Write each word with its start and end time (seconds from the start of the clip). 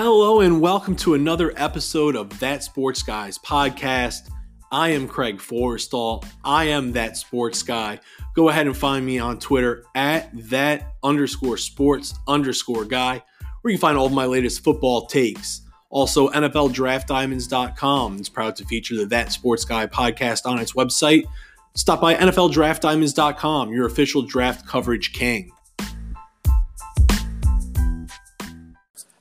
Hello, 0.00 0.42
and 0.42 0.60
welcome 0.60 0.94
to 0.94 1.14
another 1.14 1.52
episode 1.56 2.14
of 2.14 2.38
That 2.38 2.62
Sports 2.62 3.02
Guys 3.02 3.36
podcast. 3.36 4.30
I 4.70 4.90
am 4.90 5.08
Craig 5.08 5.38
Forrestall. 5.38 6.24
I 6.44 6.66
am 6.66 6.92
that 6.92 7.16
sports 7.16 7.64
guy. 7.64 7.98
Go 8.32 8.48
ahead 8.48 8.68
and 8.68 8.76
find 8.76 9.04
me 9.04 9.18
on 9.18 9.40
Twitter 9.40 9.84
at 9.96 10.30
that 10.50 10.92
underscore 11.02 11.56
sports 11.56 12.14
underscore 12.28 12.84
guy, 12.84 13.24
where 13.62 13.72
you 13.72 13.76
can 13.76 13.80
find 13.80 13.98
all 13.98 14.06
of 14.06 14.12
my 14.12 14.26
latest 14.26 14.62
football 14.62 15.06
takes. 15.06 15.62
Also, 15.90 16.28
NFLDraftDiamonds.com 16.28 18.20
is 18.20 18.28
proud 18.28 18.54
to 18.54 18.64
feature 18.66 18.94
the 18.94 19.06
That 19.06 19.32
Sports 19.32 19.64
Guy 19.64 19.88
podcast 19.88 20.46
on 20.46 20.60
its 20.60 20.74
website. 20.74 21.24
Stop 21.74 22.00
by 22.00 22.14
NFLDraftDiamonds.com, 22.14 23.72
your 23.72 23.86
official 23.86 24.22
draft 24.22 24.64
coverage 24.64 25.12
king. 25.12 25.50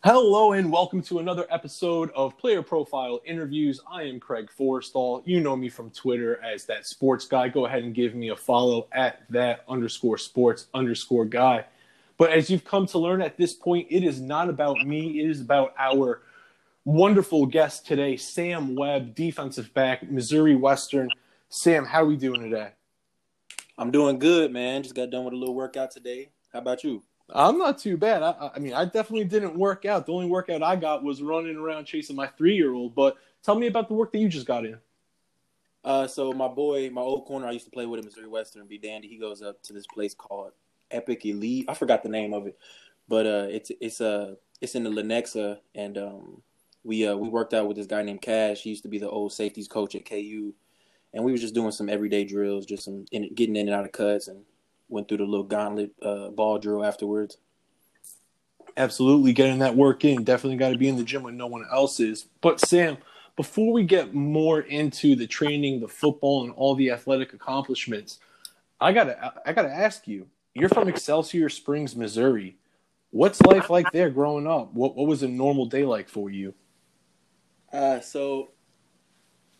Hello 0.09 0.53
and 0.53 0.71
welcome 0.71 1.01
to 1.01 1.19
another 1.19 1.45
episode 1.49 2.11
of 2.15 2.37
Player 2.37 2.61
Profile 2.61 3.19
Interviews. 3.25 3.81
I 3.91 4.03
am 4.03 4.21
Craig 4.21 4.49
Forrestall. 4.57 5.21
You 5.25 5.41
know 5.41 5.57
me 5.57 5.67
from 5.67 5.89
Twitter 5.89 6.41
as 6.41 6.63
that 6.67 6.87
sports 6.87 7.25
guy. 7.25 7.49
Go 7.49 7.65
ahead 7.65 7.83
and 7.83 7.93
give 7.93 8.15
me 8.15 8.29
a 8.29 8.35
follow 8.37 8.87
at 8.93 9.29
that 9.29 9.65
underscore 9.67 10.17
sports 10.17 10.67
underscore 10.73 11.25
guy. 11.25 11.65
But 12.17 12.31
as 12.31 12.49
you've 12.49 12.63
come 12.63 12.85
to 12.87 12.97
learn 12.97 13.21
at 13.21 13.35
this 13.35 13.53
point, 13.53 13.87
it 13.89 14.05
is 14.05 14.21
not 14.21 14.47
about 14.47 14.77
me. 14.87 15.19
It 15.19 15.29
is 15.29 15.41
about 15.41 15.73
our 15.77 16.21
wonderful 16.85 17.45
guest 17.45 17.85
today, 17.85 18.15
Sam 18.15 18.75
Webb, 18.75 19.13
defensive 19.13 19.73
back, 19.73 20.09
Missouri 20.09 20.55
Western. 20.55 21.09
Sam, 21.49 21.83
how 21.83 22.03
are 22.03 22.05
we 22.05 22.15
doing 22.15 22.39
today? 22.39 22.69
I'm 23.77 23.91
doing 23.91 24.19
good, 24.19 24.53
man. 24.53 24.83
Just 24.83 24.95
got 24.95 25.09
done 25.09 25.25
with 25.25 25.33
a 25.33 25.37
little 25.37 25.53
workout 25.53 25.91
today. 25.91 26.29
How 26.53 26.59
about 26.59 26.85
you? 26.85 27.03
I'm 27.33 27.57
not 27.57 27.77
too 27.77 27.97
bad. 27.97 28.23
I, 28.23 28.51
I 28.55 28.59
mean, 28.59 28.73
I 28.73 28.85
definitely 28.85 29.25
didn't 29.25 29.57
work 29.57 29.85
out. 29.85 30.05
The 30.05 30.13
only 30.13 30.27
workout 30.27 30.63
I 30.63 30.75
got 30.75 31.03
was 31.03 31.21
running 31.21 31.57
around 31.57 31.85
chasing 31.85 32.15
my 32.15 32.27
three 32.27 32.55
year 32.55 32.73
old. 32.73 32.95
But 32.95 33.17
tell 33.43 33.55
me 33.55 33.67
about 33.67 33.89
the 33.89 33.95
work 33.95 34.11
that 34.13 34.19
you 34.19 34.29
just 34.29 34.47
got 34.47 34.65
in. 34.65 34.77
Uh, 35.83 36.07
so 36.07 36.33
my 36.33 36.47
boy, 36.47 36.89
my 36.89 37.01
old 37.01 37.25
corner, 37.25 37.47
I 37.47 37.51
used 37.51 37.65
to 37.65 37.71
play 37.71 37.85
with 37.85 37.99
at 37.99 38.05
Missouri 38.05 38.27
Western, 38.27 38.67
be 38.67 38.77
dandy. 38.77 39.07
He 39.07 39.17
goes 39.17 39.41
up 39.41 39.61
to 39.63 39.73
this 39.73 39.87
place 39.87 40.13
called 40.13 40.51
Epic 40.91 41.25
Elite. 41.25 41.65
I 41.69 41.73
forgot 41.73 42.03
the 42.03 42.09
name 42.09 42.33
of 42.33 42.47
it, 42.47 42.57
but 43.07 43.25
uh, 43.25 43.47
it's 43.49 43.71
it's 43.79 44.01
uh 44.01 44.35
it's 44.59 44.75
in 44.75 44.83
the 44.83 44.89
Lenexa, 44.89 45.59
and 45.75 45.97
um, 45.97 46.41
we 46.83 47.07
uh 47.07 47.15
we 47.15 47.29
worked 47.29 47.53
out 47.53 47.67
with 47.67 47.77
this 47.77 47.87
guy 47.87 48.01
named 48.03 48.21
Cash. 48.21 48.63
He 48.63 48.69
used 48.69 48.83
to 48.83 48.89
be 48.89 48.97
the 48.97 49.09
old 49.09 49.31
safeties 49.31 49.67
coach 49.67 49.95
at 49.95 50.05
KU, 50.05 50.53
and 51.13 51.23
we 51.23 51.31
were 51.31 51.37
just 51.37 51.53
doing 51.53 51.71
some 51.71 51.89
everyday 51.89 52.25
drills, 52.25 52.65
just 52.65 52.83
some 52.83 53.05
in, 53.11 53.33
getting 53.33 53.55
in 53.55 53.67
and 53.67 53.75
out 53.75 53.85
of 53.85 53.91
cuts, 53.91 54.27
and 54.27 54.43
went 54.89 55.07
through 55.07 55.17
the 55.17 55.25
little 55.25 55.45
gauntlet 55.45 55.91
uh, 56.01 56.29
ball 56.29 56.59
drill 56.59 56.83
afterwards. 56.83 57.37
Absolutely, 58.75 59.33
getting 59.33 59.59
that 59.59 59.75
work 59.75 60.05
in. 60.05 60.23
Definitely 60.23 60.57
got 60.57 60.69
to 60.69 60.77
be 60.77 60.87
in 60.87 60.97
the 60.97 61.03
gym 61.03 61.23
when 61.23 61.37
no 61.37 61.47
one 61.47 61.65
else 61.71 61.99
is. 61.99 62.27
But 62.41 62.59
Sam, 62.59 62.97
before 63.35 63.73
we 63.73 63.83
get 63.83 64.13
more 64.13 64.61
into 64.61 65.15
the 65.15 65.27
training, 65.27 65.79
the 65.79 65.87
football, 65.87 66.43
and 66.43 66.53
all 66.53 66.75
the 66.75 66.91
athletic 66.91 67.33
accomplishments, 67.33 68.19
I 68.79 68.91
gotta 68.93 69.33
I 69.45 69.53
gotta 69.53 69.73
ask 69.73 70.07
you. 70.07 70.27
You're 70.53 70.69
from 70.69 70.87
Excelsior 70.89 71.49
Springs, 71.49 71.95
Missouri. 71.95 72.57
What's 73.11 73.41
life 73.41 73.69
like 73.69 73.91
there 73.91 74.09
growing 74.09 74.47
up? 74.47 74.73
What 74.73 74.95
what 74.95 75.07
was 75.07 75.23
a 75.23 75.27
normal 75.27 75.65
day 75.65 75.85
like 75.85 76.09
for 76.09 76.29
you? 76.29 76.53
Uh, 77.71 77.99
so 77.99 78.51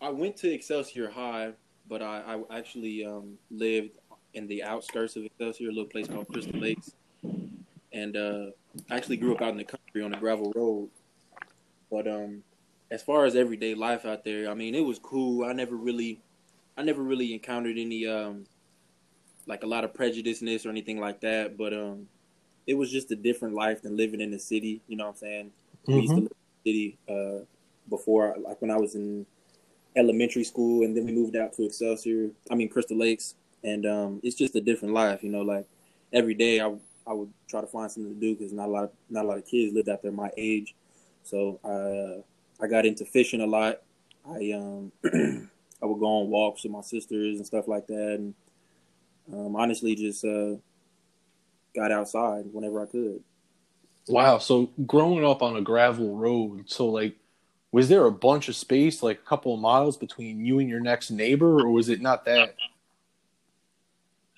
I 0.00 0.10
went 0.10 0.36
to 0.38 0.52
Excelsior 0.52 1.10
High, 1.10 1.52
but 1.88 2.02
I, 2.02 2.42
I 2.50 2.58
actually 2.58 3.04
um, 3.04 3.38
lived 3.50 3.98
in 4.34 4.46
the 4.46 4.62
outskirts 4.62 5.16
of 5.16 5.24
Excelsior, 5.24 5.68
a 5.68 5.72
little 5.72 5.86
place 5.86 6.06
called 6.06 6.28
Crystal 6.28 6.58
Lakes. 6.58 6.92
And 7.92 8.16
uh, 8.16 8.46
I 8.90 8.96
actually 8.96 9.16
grew 9.16 9.34
up 9.34 9.42
out 9.42 9.50
in 9.50 9.56
the 9.56 9.64
country 9.64 10.02
on 10.02 10.14
a 10.14 10.18
gravel 10.18 10.52
road. 10.54 10.90
But 11.90 12.06
um, 12.06 12.42
as 12.90 13.02
far 13.02 13.24
as 13.24 13.34
everyday 13.34 13.74
life 13.74 14.04
out 14.04 14.24
there, 14.24 14.50
I 14.50 14.54
mean, 14.54 14.74
it 14.74 14.84
was 14.84 14.98
cool. 14.98 15.44
I 15.44 15.52
never 15.52 15.76
really, 15.76 16.20
I 16.76 16.82
never 16.82 17.02
really 17.02 17.32
encountered 17.32 17.78
any 17.78 18.06
um, 18.06 18.44
like 19.46 19.62
a 19.62 19.66
lot 19.66 19.84
of 19.84 19.94
prejudiceness 19.94 20.66
or 20.66 20.70
anything 20.70 21.00
like 21.00 21.20
that. 21.20 21.56
But 21.56 21.72
um, 21.72 22.08
it 22.66 22.74
was 22.74 22.92
just 22.92 23.10
a 23.10 23.16
different 23.16 23.54
life 23.54 23.82
than 23.82 23.96
living 23.96 24.20
in 24.20 24.30
the 24.30 24.38
city. 24.38 24.82
You 24.86 24.96
know 24.96 25.06
what 25.06 25.10
I'm 25.12 25.16
saying? 25.16 25.50
Mm-hmm. 25.88 25.94
We 25.94 26.00
used 26.00 26.10
to 26.10 26.14
mm-hmm. 26.16 26.24
live 26.24 26.32
in 26.32 26.62
the 26.64 26.70
city 26.70 26.98
uh, 27.08 27.44
before, 27.88 28.36
like 28.38 28.60
when 28.60 28.70
I 28.70 28.76
was 28.76 28.94
in 28.94 29.26
elementary 29.96 30.44
school, 30.44 30.84
and 30.84 30.96
then 30.96 31.06
we 31.06 31.12
moved 31.12 31.34
out 31.36 31.54
to 31.54 31.64
Excelsior. 31.64 32.30
I 32.50 32.54
mean, 32.54 32.68
Crystal 32.68 32.96
Lakes 32.96 33.34
and 33.64 33.86
um, 33.86 34.20
it's 34.22 34.36
just 34.36 34.54
a 34.54 34.60
different 34.60 34.94
life. 34.94 35.22
You 35.22 35.30
know, 35.30 35.42
like 35.42 35.66
every 36.12 36.34
day 36.34 36.60
I 36.60 36.74
I 37.06 37.12
would 37.12 37.32
try 37.48 37.60
to 37.60 37.66
find 37.66 37.90
something 37.90 38.14
to 38.14 38.20
do 38.20 38.36
because 38.36 38.52
not 38.52 38.68
a 38.68 38.72
lot 38.72 38.84
of, 38.84 38.90
not 39.08 39.24
a 39.24 39.28
lot 39.28 39.38
of 39.38 39.46
kids 39.46 39.74
lived 39.74 39.88
out 39.88 40.02
there 40.02 40.12
my 40.12 40.30
age. 40.36 40.74
So 41.22 41.58
I 41.64 41.68
uh, 41.68 42.64
I 42.64 42.68
got 42.68 42.86
into 42.86 43.04
fishing 43.04 43.40
a 43.40 43.46
lot. 43.46 43.82
I 44.28 44.52
um 44.52 44.92
I 45.82 45.86
would 45.86 46.00
go 46.00 46.06
on 46.06 46.28
walks 46.28 46.64
with 46.64 46.72
my 46.72 46.80
sisters 46.80 47.38
and 47.38 47.46
stuff 47.46 47.68
like 47.68 47.86
that, 47.86 48.14
and 48.14 48.34
um, 49.32 49.56
honestly 49.56 49.94
just 49.94 50.24
uh, 50.24 50.56
got 51.74 51.92
outside 51.92 52.46
whenever 52.52 52.82
I 52.82 52.86
could. 52.86 53.22
Wow. 54.08 54.38
So 54.38 54.70
growing 54.86 55.24
up 55.24 55.42
on 55.42 55.56
a 55.56 55.60
gravel 55.60 56.16
road, 56.16 56.64
so 56.66 56.86
like 56.86 57.16
was 57.70 57.88
there 57.88 58.06
a 58.06 58.12
bunch 58.12 58.48
of 58.48 58.56
space, 58.56 59.02
like 59.02 59.18
a 59.18 59.28
couple 59.28 59.54
of 59.54 59.60
miles 59.60 59.96
between 59.96 60.44
you 60.44 60.58
and 60.58 60.68
your 60.68 60.80
next 60.80 61.10
neighbor, 61.10 61.60
or 61.60 61.68
was 61.70 61.88
it 61.88 62.00
not 62.00 62.24
that? 62.24 62.54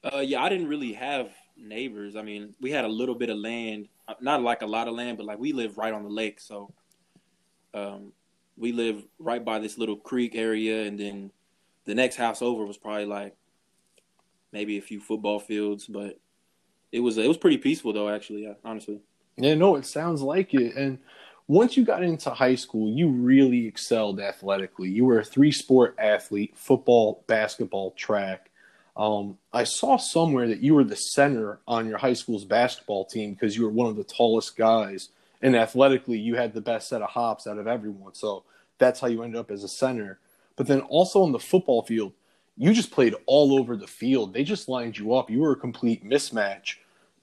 Uh, 0.02 0.18
yeah, 0.18 0.42
I 0.42 0.48
didn't 0.48 0.68
really 0.68 0.94
have 0.94 1.30
neighbors. 1.56 2.16
I 2.16 2.22
mean, 2.22 2.54
we 2.60 2.70
had 2.70 2.84
a 2.84 2.88
little 2.88 3.14
bit 3.14 3.28
of 3.28 3.36
land, 3.36 3.88
uh, 4.08 4.14
not 4.20 4.42
like 4.42 4.62
a 4.62 4.66
lot 4.66 4.88
of 4.88 4.94
land, 4.94 5.18
but 5.18 5.26
like 5.26 5.38
we 5.38 5.52
live 5.52 5.76
right 5.76 5.92
on 5.92 6.04
the 6.04 6.10
lake, 6.10 6.40
so 6.40 6.72
um, 7.74 8.12
we 8.56 8.72
live 8.72 9.04
right 9.18 9.44
by 9.44 9.58
this 9.58 9.78
little 9.78 9.96
creek 9.96 10.34
area, 10.34 10.84
and 10.84 10.98
then 10.98 11.30
the 11.84 11.94
next 11.94 12.16
house 12.16 12.40
over 12.42 12.64
was 12.64 12.78
probably 12.78 13.06
like 13.06 13.36
maybe 14.52 14.78
a 14.78 14.82
few 14.82 15.00
football 15.00 15.38
fields, 15.38 15.86
but 15.86 16.18
it 16.92 17.00
was 17.00 17.18
it 17.18 17.28
was 17.28 17.36
pretty 17.36 17.58
peaceful 17.58 17.92
though, 17.92 18.08
actually, 18.08 18.44
yeah, 18.44 18.54
honestly. 18.64 19.00
Yeah, 19.36 19.54
no, 19.54 19.76
it 19.76 19.86
sounds 19.86 20.22
like 20.22 20.54
it, 20.54 20.76
and 20.76 20.98
once 21.46 21.76
you 21.76 21.84
got 21.84 22.04
into 22.04 22.30
high 22.30 22.54
school, 22.54 22.96
you 22.96 23.08
really 23.08 23.66
excelled 23.66 24.20
athletically. 24.20 24.88
You 24.88 25.04
were 25.04 25.18
a 25.18 25.24
three 25.24 25.50
sport 25.50 25.96
athlete 25.98 26.52
football, 26.56 27.24
basketball, 27.26 27.90
track. 27.92 28.49
Um, 28.96 29.38
I 29.52 29.64
saw 29.64 29.96
somewhere 29.96 30.48
that 30.48 30.62
you 30.62 30.74
were 30.74 30.84
the 30.84 30.96
center 30.96 31.60
on 31.66 31.86
your 31.86 31.98
high 31.98 32.12
school's 32.12 32.44
basketball 32.44 33.04
team 33.04 33.34
because 33.34 33.56
you 33.56 33.64
were 33.64 33.70
one 33.70 33.88
of 33.88 33.96
the 33.96 34.04
tallest 34.04 34.56
guys, 34.56 35.10
and 35.42 35.56
athletically, 35.56 36.18
you 36.18 36.34
had 36.34 36.52
the 36.52 36.60
best 36.60 36.88
set 36.88 37.02
of 37.02 37.10
hops 37.10 37.46
out 37.46 37.58
of 37.58 37.66
everyone. 37.66 38.14
So 38.14 38.44
that's 38.78 39.00
how 39.00 39.06
you 39.06 39.22
ended 39.22 39.40
up 39.40 39.50
as 39.50 39.64
a 39.64 39.68
center. 39.68 40.18
But 40.56 40.66
then 40.66 40.80
also 40.80 41.22
on 41.22 41.32
the 41.32 41.38
football 41.38 41.82
field, 41.82 42.12
you 42.56 42.74
just 42.74 42.90
played 42.90 43.14
all 43.26 43.58
over 43.58 43.76
the 43.76 43.86
field. 43.86 44.34
They 44.34 44.44
just 44.44 44.68
lined 44.68 44.98
you 44.98 45.14
up. 45.14 45.30
You 45.30 45.40
were 45.40 45.52
a 45.52 45.56
complete 45.56 46.04
mismatch. 46.04 46.76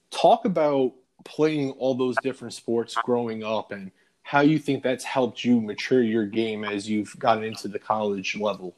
Talk 0.09 0.45
about 0.45 0.94
playing 1.25 1.72
all 1.72 1.94
those 1.94 2.16
different 2.23 2.53
sports 2.53 2.95
growing 3.03 3.44
up 3.44 3.72
and 3.72 3.91
how 4.23 4.41
you 4.41 4.57
think 4.57 4.83
that's 4.83 5.03
helped 5.03 5.44
you 5.44 5.61
mature 5.61 6.01
your 6.01 6.25
game 6.25 6.63
as 6.63 6.89
you've 6.89 7.17
gotten 7.19 7.44
into 7.44 7.67
the 7.67 7.79
college 7.79 8.35
level. 8.35 8.75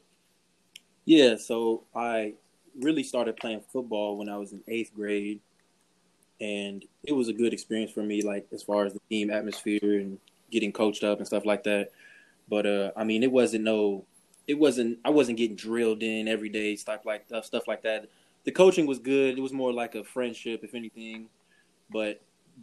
Yeah, 1.06 1.36
so 1.36 1.84
I 1.94 2.34
really 2.82 3.02
started 3.02 3.36
playing 3.36 3.62
football 3.72 4.16
when 4.16 4.28
I 4.28 4.36
was 4.36 4.52
in 4.52 4.62
eighth 4.68 4.94
grade, 4.94 5.40
and 6.40 6.84
it 7.04 7.12
was 7.12 7.28
a 7.28 7.32
good 7.32 7.52
experience 7.52 7.92
for 7.92 8.02
me, 8.02 8.22
like 8.22 8.46
as 8.52 8.62
far 8.62 8.84
as 8.84 8.92
the 8.92 9.00
team 9.08 9.30
atmosphere 9.30 10.00
and 10.00 10.18
getting 10.50 10.72
coached 10.72 11.04
up 11.04 11.18
and 11.18 11.26
stuff 11.26 11.44
like 11.44 11.64
that. 11.64 11.90
But 12.48 12.66
uh, 12.66 12.90
I 12.96 13.04
mean, 13.04 13.22
it 13.22 13.30
wasn't 13.30 13.64
no, 13.64 14.04
it 14.46 14.54
wasn't. 14.58 14.98
I 15.04 15.10
wasn't 15.10 15.38
getting 15.38 15.56
drilled 15.56 16.02
in 16.02 16.28
every 16.28 16.48
day, 16.48 16.76
stuff 16.76 17.06
like 17.06 17.26
stuff, 17.26 17.44
stuff 17.44 17.68
like 17.68 17.82
that. 17.82 18.08
The 18.44 18.52
coaching 18.52 18.86
was 18.86 18.98
good. 18.98 19.38
It 19.38 19.42
was 19.42 19.52
more 19.52 19.72
like 19.72 19.94
a 19.94 20.02
friendship, 20.02 20.64
if 20.64 20.74
anything. 20.74 21.26
But 21.92 22.22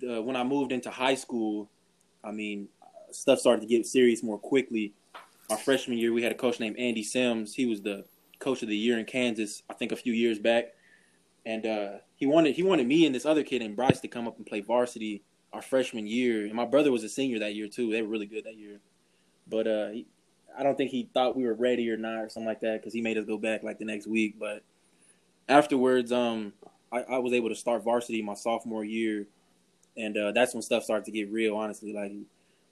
uh, 0.09 0.21
when 0.21 0.35
I 0.35 0.43
moved 0.43 0.71
into 0.71 0.89
high 0.89 1.15
school, 1.15 1.69
I 2.23 2.31
mean, 2.31 2.67
stuff 3.11 3.39
started 3.39 3.61
to 3.61 3.67
get 3.67 3.85
serious 3.85 4.23
more 4.23 4.37
quickly. 4.39 4.93
Our 5.49 5.57
freshman 5.57 5.97
year, 5.97 6.11
we 6.11 6.23
had 6.23 6.31
a 6.31 6.35
coach 6.35 6.59
named 6.59 6.77
Andy 6.77 7.03
Sims. 7.03 7.53
He 7.53 7.65
was 7.65 7.81
the 7.81 8.03
coach 8.39 8.61
of 8.61 8.69
the 8.69 8.77
year 8.77 8.97
in 8.99 9.05
Kansas, 9.05 9.63
I 9.69 9.73
think 9.73 9.91
a 9.91 9.95
few 9.95 10.13
years 10.13 10.39
back, 10.39 10.65
and 11.45 11.65
uh, 11.65 11.89
he 12.15 12.25
wanted 12.25 12.55
he 12.55 12.63
wanted 12.63 12.87
me 12.87 13.05
and 13.05 13.13
this 13.13 13.25
other 13.25 13.43
kid 13.43 13.59
named 13.59 13.75
Bryce 13.75 13.99
to 14.01 14.07
come 14.07 14.27
up 14.27 14.37
and 14.37 14.45
play 14.45 14.61
varsity 14.61 15.23
our 15.53 15.61
freshman 15.61 16.05
year. 16.07 16.45
And 16.45 16.53
my 16.53 16.65
brother 16.65 16.91
was 16.91 17.03
a 17.03 17.09
senior 17.09 17.39
that 17.39 17.55
year 17.55 17.67
too. 17.67 17.91
They 17.91 18.01
were 18.01 18.09
really 18.09 18.25
good 18.25 18.43
that 18.45 18.57
year, 18.57 18.79
but 19.47 19.67
uh, 19.67 19.89
he, 19.89 20.05
I 20.57 20.63
don't 20.63 20.75
think 20.75 20.91
he 20.91 21.09
thought 21.13 21.37
we 21.37 21.45
were 21.45 21.53
ready 21.53 21.89
or 21.89 21.97
not 21.97 22.19
or 22.19 22.29
something 22.29 22.47
like 22.47 22.61
that 22.61 22.81
because 22.81 22.93
he 22.93 23.01
made 23.01 23.17
us 23.17 23.25
go 23.25 23.37
back 23.37 23.63
like 23.63 23.79
the 23.79 23.85
next 23.85 24.07
week. 24.07 24.35
But 24.39 24.63
afterwards, 25.47 26.11
um, 26.11 26.53
I, 26.91 27.01
I 27.03 27.17
was 27.19 27.33
able 27.33 27.49
to 27.49 27.55
start 27.55 27.83
varsity 27.83 28.21
my 28.21 28.33
sophomore 28.33 28.83
year, 28.83 29.27
and 29.95 30.17
uh, 30.17 30.31
that's 30.31 30.53
when 30.53 30.61
stuff 30.61 30.83
started 30.83 31.05
to 31.05 31.11
get 31.11 31.31
real. 31.31 31.55
Honestly, 31.55 31.93
like 31.93 32.11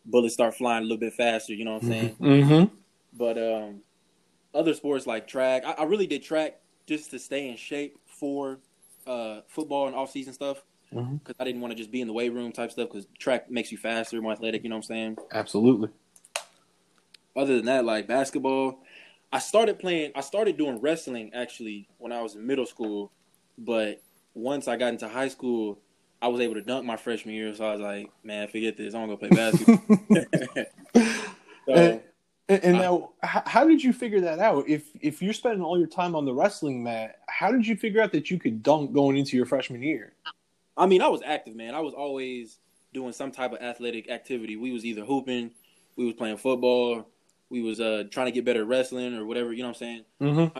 bullets 0.06 0.33
start 0.33 0.56
flying 0.56 0.79
a 0.79 0.83
little 0.83 0.97
bit 0.97 1.13
faster. 1.13 1.53
You 1.53 1.65
know 1.65 1.73
what 1.73 1.83
I'm 1.83 1.89
saying? 1.89 2.15
Mm-hmm. 2.19 2.75
But 3.18 3.38
um, 3.38 3.81
other 4.56 4.74
sports 4.74 5.06
like 5.06 5.28
track. 5.28 5.63
I, 5.66 5.74
I, 5.74 5.84
really 5.84 6.07
did 6.07 6.24
track 6.24 6.60
just 6.88 7.12
to 7.12 7.19
stay 7.19 7.50
in 7.50 7.57
shape 7.57 7.98
for 8.06 8.60
uh, 9.06 9.42
football 9.48 9.88
and 9.88 9.96
off 9.96 10.12
season 10.12 10.34
stuff. 10.34 10.63
because 10.90 11.06
mm-hmm. 11.06 11.31
I 11.40 11.44
didn't 11.44 11.62
want 11.62 11.72
to 11.72 11.78
just 11.78 11.92
be 11.92 12.02
in 12.02 12.07
the 12.07 12.13
weight 12.13 12.34
room 12.34 12.52
type 12.52 12.72
stuff 12.72 12.90
because 12.90 13.07
track 13.19 13.52
makes 13.52 13.72
you 13.72 13.78
faster, 13.78 14.22
more 14.22 14.31
athletic. 14.31 14.63
You 14.63 14.69
know 14.69 14.78
what 14.78 14.86
I'm 14.86 15.16
saying? 15.16 15.18
Absolutely. 15.31 15.90
Other 17.36 17.57
than 17.57 17.66
that, 17.66 17.86
like 17.86 18.07
basketball, 18.07 18.80
I 19.31 19.40
started 19.40 19.80
playing. 19.80 20.13
I 20.16 20.22
started 20.22 20.57
doing 20.57 20.80
wrestling 20.80 21.31
actually 21.34 21.90
when 21.98 22.12
I 22.12 22.22
was 22.22 22.36
in 22.36 22.48
middle 22.48 22.66
school, 22.66 23.12
but 23.57 24.02
once 24.34 24.68
I 24.68 24.78
got 24.78 24.94
into 24.94 25.10
high 25.10 25.28
school, 25.28 25.80
I 26.22 26.28
was 26.30 26.40
able 26.40 26.54
to 26.56 26.62
dunk 26.62 26.86
my 26.86 26.96
freshman 26.96 27.36
year. 27.36 27.54
So 27.54 27.66
I 27.66 27.72
was 27.74 27.81
like, 27.81 28.10
man, 28.24 28.48
forget 28.48 28.78
this. 28.78 28.96
I'm 28.96 29.07
gonna 29.07 29.18
play 29.18 29.30
basketball. 29.30 29.98
so, 31.66 31.74
and, 31.74 32.02
and, 32.47 32.77
now, 32.77 33.12
how 33.24 33.65
did 33.65 33.83
you 33.83 33.92
figure 33.92 34.21
that 34.21 34.39
out? 34.39 34.69
If 34.69 34.92
if 35.01 35.21
you're 35.21 35.33
spending 35.33 35.63
all 35.63 35.80
your 35.80 35.88
time 35.88 36.15
on 36.15 36.25
the 36.25 36.33
wrestling 36.33 36.83
mat, 36.83 37.19
how 37.27 37.51
did 37.51 37.65
you 37.65 37.75
figure 37.75 38.01
out 38.01 38.12
that 38.12 38.30
you 38.30 38.38
could 38.38 38.62
dunk 38.62 38.94
going 38.94 39.18
into 39.18 39.36
your 39.36 39.45
freshman 39.45 39.81
year? 39.81 40.13
I 40.77 40.86
mean, 40.86 41.01
I 41.01 41.07
was 41.07 41.21
active, 41.25 41.56
man. 41.56 41.74
I 41.74 41.80
was 41.80 41.94
always 41.94 42.59
doing 42.94 43.13
some 43.13 43.31
type 43.31 43.51
of 43.51 43.62
athletic 43.62 44.09
activity. 44.09 44.56
We 44.57 44.71
was 44.71 44.86
either 44.86 45.03
hooping, 45.03 45.51
we 45.95 46.06
was 46.06 46.13
playing 46.13 46.38
football, 46.38 47.07
we 47.50 47.62
was 47.62 47.80
uh, 47.80 48.03
trying 48.12 48.27
to 48.27 48.31
get 48.31 48.45
better 48.45 48.62
at 48.62 48.68
wrestling 48.68 49.15
or 49.15 49.25
whatever. 49.25 49.51
You 49.51 49.63
know 49.63 49.69
what 49.69 49.77
I'm 49.77 49.80
saying? 49.80 50.06
Mm-hmm. 50.21 50.57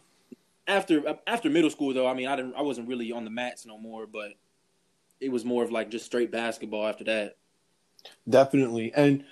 After 0.68 1.18
after 1.28 1.50
middle 1.50 1.70
school, 1.70 1.94
though, 1.94 2.08
I 2.08 2.16
mean, 2.16 2.28
I 2.28 2.36
didn't, 2.36 2.56
I 2.56 2.62
wasn't 2.62 2.88
really 2.88 3.12
on 3.12 3.24
the 3.24 3.30
mats 3.30 3.66
no 3.66 3.78
more, 3.78 4.08
but 4.08 4.32
it 5.22 5.30
was 5.30 5.46
more 5.46 5.64
of 5.64 5.72
like 5.72 5.90
just 5.92 6.06
straight 6.06 6.32
basketball 6.32 6.88
after 6.88 7.04
that. 7.04 7.38
Definitely, 8.28 8.92
and 8.96 9.24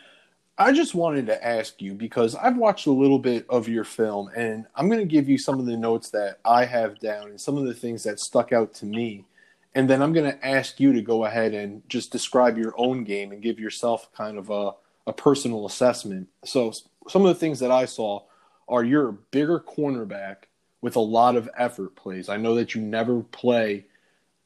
I 0.58 0.72
just 0.72 0.94
wanted 0.94 1.26
to 1.28 1.46
ask 1.46 1.82
you 1.82 1.96
because 1.96 2.36
I've 2.36 2.58
watched 2.58 2.86
a 2.86 2.92
little 2.92 3.18
bit 3.18 3.46
of 3.50 3.68
your 3.68 3.84
film, 3.84 4.30
and 4.36 4.66
I'm 4.76 4.88
going 4.88 5.00
to 5.00 5.06
give 5.06 5.28
you 5.28 5.38
some 5.38 5.60
of 5.60 5.66
the 5.66 5.78
notes 5.78 6.12
that 6.12 6.40
I 6.46 6.66
have 6.66 7.00
down 7.00 7.30
and 7.30 7.42
some 7.42 7.58
of 7.58 7.66
the 7.66 7.74
things 7.74 8.04
that 8.04 8.20
stuck 8.20 8.52
out 8.54 8.74
to 8.76 8.86
me. 8.86 9.26
And 9.74 9.90
then 9.90 10.04
I'm 10.04 10.14
going 10.14 10.32
to 10.32 10.46
ask 10.46 10.80
you 10.80 10.94
to 10.94 11.02
go 11.02 11.26
ahead 11.26 11.56
and 11.56 11.82
just 11.90 12.12
describe 12.12 12.60
your 12.60 12.76
own 12.78 13.04
game 13.04 13.32
and 13.32 13.42
give 13.42 13.60
yourself 13.60 14.14
kind 14.14 14.38
of 14.38 14.52
a, 14.52 14.74
a 15.08 15.14
personal 15.14 15.66
assessment. 15.66 16.28
So, 16.46 16.72
some 17.08 17.24
of 17.24 17.30
the 17.30 17.40
things 17.40 17.60
that 17.60 17.72
I 17.72 17.86
saw 17.86 18.22
are 18.68 18.84
you're 18.84 19.10
a 19.10 19.14
bigger 19.14 19.60
cornerback 19.60 20.44
with 20.82 20.96
a 20.96 21.02
lot 21.02 21.36
of 21.36 21.50
effort 21.58 21.96
plays. 21.96 22.30
I 22.30 22.38
know 22.38 22.54
that 22.56 22.76
you 22.76 22.82
never 22.82 23.22
play, 23.22 23.88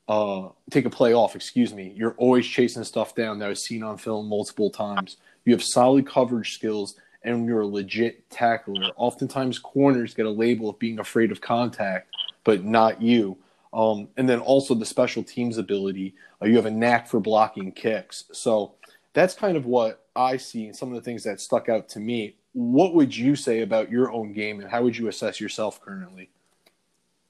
uh, 0.07 0.49
take 0.71 0.85
a 0.85 0.89
play 0.89 1.13
off, 1.13 1.35
excuse 1.35 1.73
me. 1.73 1.93
You're 1.95 2.15
always 2.17 2.47
chasing 2.47 2.85
stuff 2.85 3.13
down 3.13 3.39
that 3.39 3.49
I've 3.49 3.57
seen 3.57 3.83
on 3.83 3.97
film 3.97 4.29
multiple 4.29 4.69
times. 4.69 5.17
You 5.47 5.53
have 5.53 5.63
solid 5.63 6.05
coverage 6.05 6.53
skills 6.53 6.95
and 7.23 7.45
you're 7.45 7.61
a 7.61 7.67
legit 7.67 8.29
tackler. 8.29 8.91
Oftentimes, 8.97 9.59
corners 9.59 10.13
get 10.13 10.25
a 10.25 10.29
label 10.29 10.69
of 10.69 10.77
being 10.77 10.99
afraid 10.99 11.31
of 11.31 11.39
contact, 11.39 12.13
but 12.43 12.65
not 12.65 13.01
you. 13.01 13.37
Um, 13.73 14.09
and 14.17 14.27
then 14.27 14.39
also 14.39 14.75
the 14.75 14.85
special 14.85 15.23
teams 15.23 15.57
ability. 15.57 16.15
Uh, 16.41 16.47
you 16.47 16.57
have 16.57 16.65
a 16.65 16.71
knack 16.71 17.07
for 17.07 17.21
blocking 17.21 17.71
kicks. 17.71 18.25
So 18.33 18.73
that's 19.13 19.33
kind 19.33 19.55
of 19.55 19.65
what 19.65 20.05
I 20.17 20.35
see 20.35 20.65
and 20.65 20.75
some 20.75 20.89
of 20.89 20.95
the 20.95 21.01
things 21.01 21.23
that 21.23 21.39
stuck 21.39 21.69
out 21.69 21.87
to 21.89 21.99
me 22.01 22.35
what 22.57 22.95
would 22.95 23.15
you 23.15 23.35
say 23.35 23.61
about 23.61 23.91
your 23.91 24.11
own 24.11 24.33
game 24.33 24.59
and 24.59 24.67
how 24.67 24.81
would 24.81 24.97
you 24.97 25.07
assess 25.07 25.39
yourself 25.39 25.79
currently? 25.79 26.31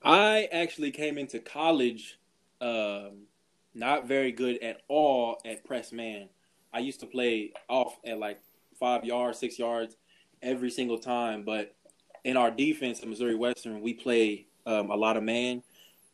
I 0.01 0.47
actually 0.53 0.91
came 0.91 1.17
into 1.17 1.39
college 1.39 2.17
um, 2.61 3.27
not 3.75 4.07
very 4.07 4.31
good 4.31 4.63
at 4.63 4.81
all 4.87 5.41
at 5.43 5.65
press 5.65 5.91
man. 5.91 6.29
I 6.73 6.79
used 6.79 6.99
to 7.01 7.05
play 7.05 7.53
off 7.69 7.97
at 8.05 8.19
like 8.19 8.39
five 8.79 9.03
yards, 9.05 9.39
six 9.39 9.57
yards 9.57 9.95
every 10.41 10.69
single 10.69 10.99
time. 10.99 11.43
But 11.43 11.75
in 12.23 12.37
our 12.37 12.51
defense 12.51 13.01
at 13.01 13.07
Missouri 13.07 13.35
Western, 13.35 13.81
we 13.81 13.93
play 13.93 14.47
um, 14.65 14.91
a 14.91 14.95
lot 14.95 15.17
of 15.17 15.23
man. 15.23 15.63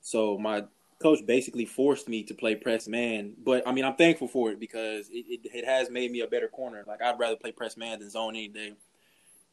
So 0.02 0.38
my 0.38 0.64
coach 1.02 1.26
basically 1.26 1.66
forced 1.66 2.08
me 2.08 2.24
to 2.24 2.34
play 2.34 2.56
press 2.56 2.88
man. 2.88 3.34
But 3.44 3.68
I 3.68 3.72
mean, 3.72 3.86
I'm 3.86 3.96
thankful 3.96 4.28
for 4.28 4.52
it 4.52 4.60
because 4.60 5.10
it, 5.10 5.26
it, 5.28 5.40
it 5.54 5.66
has 5.66 5.90
made 5.90 6.12
me 6.12 6.22
a 6.22 6.28
better 6.28 6.48
corner. 6.48 6.84
Like 6.88 7.02
I'd 7.02 7.20
rather 7.20 7.36
play 7.36 7.52
press 7.52 7.76
man 7.78 8.00
than 8.00 8.10
zone 8.10 8.36
any 8.36 8.48
day. 8.48 8.74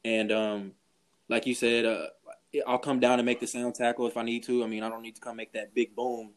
And 0.05 0.33
um, 0.33 0.73
like 1.29 1.47
you 1.47 1.55
said, 1.55 1.85
uh, 1.85 2.07
I'll 2.67 2.79
come 2.79 3.01
down 3.01 3.19
and 3.19 3.27
make 3.27 3.41
the 3.41 3.47
sound 3.47 3.75
tackle 3.75 4.07
if 4.07 4.17
I 4.17 4.23
need 4.23 4.45
to. 4.45 4.65
I 4.65 4.67
mean, 4.67 4.83
I 4.83 4.89
don't 4.89 5.03
need 5.03 5.15
to 5.17 5.21
come 5.21 5.37
make 5.37 5.53
that 5.53 5.75
big 5.75 5.95
boom, 5.95 6.31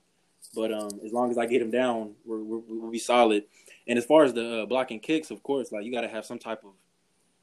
but 0.53 0.71
um, 0.71 0.99
as 1.05 1.11
long 1.11 1.31
as 1.31 1.37
I 1.37 1.45
get 1.45 1.61
him 1.61 1.71
down, 1.71 2.13
we 2.25 2.41
will 2.41 2.91
be 2.91 2.99
solid. 2.99 3.45
And 3.87 3.97
as 3.97 4.05
far 4.05 4.23
as 4.23 4.33
the 4.33 4.63
uh, 4.63 4.65
blocking 4.65 4.99
kicks, 4.99 5.31
of 5.31 5.43
course, 5.43 5.71
like 5.71 5.83
you 5.83 5.91
got 5.91 6.01
to 6.01 6.07
have 6.07 6.25
some 6.25 6.39
type 6.39 6.63
of 6.63 6.71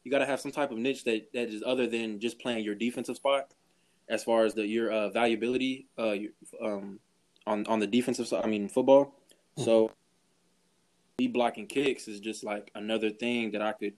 you 0.05 0.11
got 0.11 0.19
to 0.21 0.27
have 0.27 0.41
some 0.41 0.53
type 0.53 0.71
of 0.71 0.79
niche 0.79 1.05
that 1.05 1.33
that 1.35 1.49
is 1.49 1.63
other 1.65 1.87
than 1.87 2.21
just 2.21 2.39
playing 2.39 2.65
your 2.65 2.75
defensive 2.75 3.17
spot. 3.17 3.53
As 4.09 4.25
far 4.25 4.45
as 4.45 4.55
the 4.55 4.67
your 4.67 4.91
uh, 4.91 5.11
valuability, 5.11 5.87
uh, 5.99 6.17
um, 6.65 6.99
on 7.47 7.67
on 7.67 7.79
the 7.79 7.87
defensive 7.87 8.27
side, 8.27 8.45
I 8.45 8.49
mean 8.49 8.69
football. 8.69 9.07
Mm-hmm. 9.57 9.65
So, 9.65 9.93
me 11.19 11.29
blocking 11.29 11.67
kicks 11.67 12.09
is 12.09 12.21
just 12.21 12.43
like 12.43 12.71
another 12.75 13.11
thing 13.11 13.53
that 13.53 13.63
I 13.63 13.73
could 13.73 13.95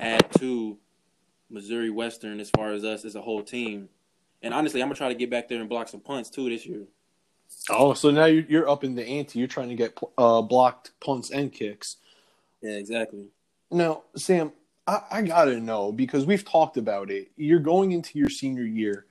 add 0.00 0.30
to 0.38 0.76
Missouri 1.50 1.90
Western 1.90 2.40
as 2.40 2.50
far 2.50 2.72
as 2.72 2.84
us 2.84 3.04
as 3.04 3.14
a 3.14 3.22
whole 3.22 3.42
team. 3.42 3.88
And 4.42 4.52
honestly, 4.52 4.82
I'm 4.82 4.88
gonna 4.88 4.96
try 4.96 5.08
to 5.08 5.14
get 5.14 5.30
back 5.30 5.48
there 5.48 5.60
and 5.60 5.68
block 5.68 5.88
some 5.88 6.00
punts 6.00 6.30
too 6.30 6.48
this 6.48 6.66
year. 6.66 6.86
Oh, 7.70 7.94
so 7.94 8.10
now 8.10 8.26
you're 8.26 8.44
you're 8.44 8.68
up 8.68 8.84
in 8.84 8.94
the 8.94 9.06
ante. 9.06 9.38
You're 9.38 9.48
trying 9.48 9.68
to 9.68 9.74
get 9.74 9.98
uh, 10.16 10.42
blocked 10.42 10.92
punts 11.00 11.30
and 11.30 11.52
kicks. 11.52 11.96
Yeah, 12.62 12.72
exactly. 12.72 13.26
Now, 13.70 14.04
Sam, 14.16 14.52
I, 14.86 15.00
I 15.10 15.22
gotta 15.22 15.60
know 15.60 15.92
because 15.92 16.24
we've 16.26 16.44
talked 16.44 16.76
about 16.76 17.10
it. 17.10 17.30
You're 17.36 17.58
going 17.58 17.92
into 17.92 18.18
your 18.18 18.30
senior 18.30 18.64
year, 18.64 19.06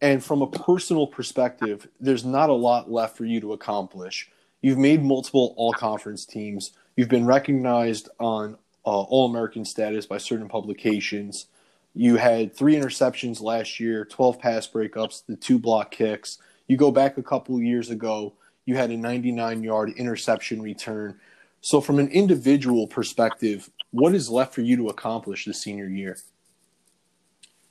and 0.00 0.22
from 0.22 0.42
a 0.42 0.46
personal 0.46 1.06
perspective, 1.06 1.88
there's 2.00 2.24
not 2.24 2.50
a 2.50 2.54
lot 2.54 2.90
left 2.90 3.16
for 3.16 3.24
you 3.24 3.40
to 3.40 3.52
accomplish. 3.52 4.30
You've 4.60 4.78
made 4.78 5.02
multiple 5.02 5.54
all 5.56 5.72
conference 5.72 6.24
teams. 6.26 6.72
You've 6.96 7.08
been 7.08 7.26
recognized 7.26 8.08
on 8.20 8.56
uh, 8.84 9.02
All 9.02 9.28
American 9.28 9.64
status 9.64 10.06
by 10.06 10.18
certain 10.18 10.48
publications. 10.48 11.46
You 11.94 12.16
had 12.16 12.54
three 12.54 12.74
interceptions 12.74 13.40
last 13.42 13.80
year, 13.80 14.04
12 14.04 14.38
pass 14.38 14.68
breakups, 14.68 15.24
the 15.26 15.36
two 15.36 15.58
block 15.58 15.90
kicks. 15.90 16.38
You 16.72 16.78
go 16.78 16.90
back 16.90 17.18
a 17.18 17.22
couple 17.22 17.60
years 17.60 17.90
ago, 17.90 18.32
you 18.64 18.76
had 18.76 18.90
a 18.90 18.96
99 18.96 19.62
yard 19.62 19.92
interception 19.98 20.62
return. 20.62 21.20
So, 21.60 21.82
from 21.82 21.98
an 21.98 22.08
individual 22.08 22.86
perspective, 22.86 23.68
what 23.90 24.14
is 24.14 24.30
left 24.30 24.54
for 24.54 24.62
you 24.62 24.78
to 24.78 24.88
accomplish 24.88 25.44
this 25.44 25.60
senior 25.60 25.86
year? 25.86 26.16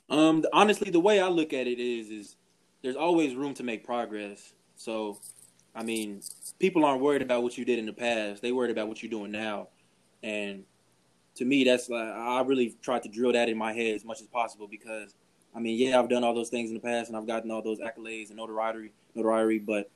Um, 0.08 0.44
honestly, 0.52 0.92
the 0.92 1.00
way 1.00 1.18
I 1.18 1.26
look 1.26 1.52
at 1.52 1.66
it 1.66 1.80
is, 1.80 2.10
is 2.10 2.36
there's 2.82 2.94
always 2.94 3.34
room 3.34 3.54
to 3.54 3.64
make 3.64 3.84
progress. 3.84 4.52
So, 4.76 5.18
I 5.74 5.82
mean, 5.82 6.22
people 6.60 6.84
aren't 6.84 7.02
worried 7.02 7.22
about 7.22 7.42
what 7.42 7.58
you 7.58 7.64
did 7.64 7.80
in 7.80 7.86
the 7.86 7.92
past; 7.92 8.40
they 8.40 8.52
worried 8.52 8.70
about 8.70 8.86
what 8.86 9.02
you're 9.02 9.10
doing 9.10 9.32
now. 9.32 9.66
And 10.22 10.62
to 11.34 11.44
me, 11.44 11.64
that's 11.64 11.88
like 11.88 12.06
I 12.06 12.40
really 12.42 12.76
tried 12.80 13.02
to 13.02 13.08
drill 13.08 13.32
that 13.32 13.48
in 13.48 13.58
my 13.58 13.72
head 13.72 13.96
as 13.96 14.04
much 14.04 14.20
as 14.20 14.28
possible 14.28 14.68
because 14.68 15.16
I 15.54 15.60
mean, 15.60 15.78
yeah, 15.78 15.98
I've 15.98 16.08
done 16.08 16.24
all 16.24 16.34
those 16.34 16.48
things 16.48 16.70
in 16.70 16.74
the 16.74 16.80
past 16.80 17.08
and 17.08 17.16
I've 17.16 17.26
gotten 17.26 17.50
all 17.50 17.62
those 17.62 17.78
accolades 17.78 18.28
and 18.28 18.36
notoriety, 18.36 18.92
notoriety, 19.14 19.58
but 19.58 19.90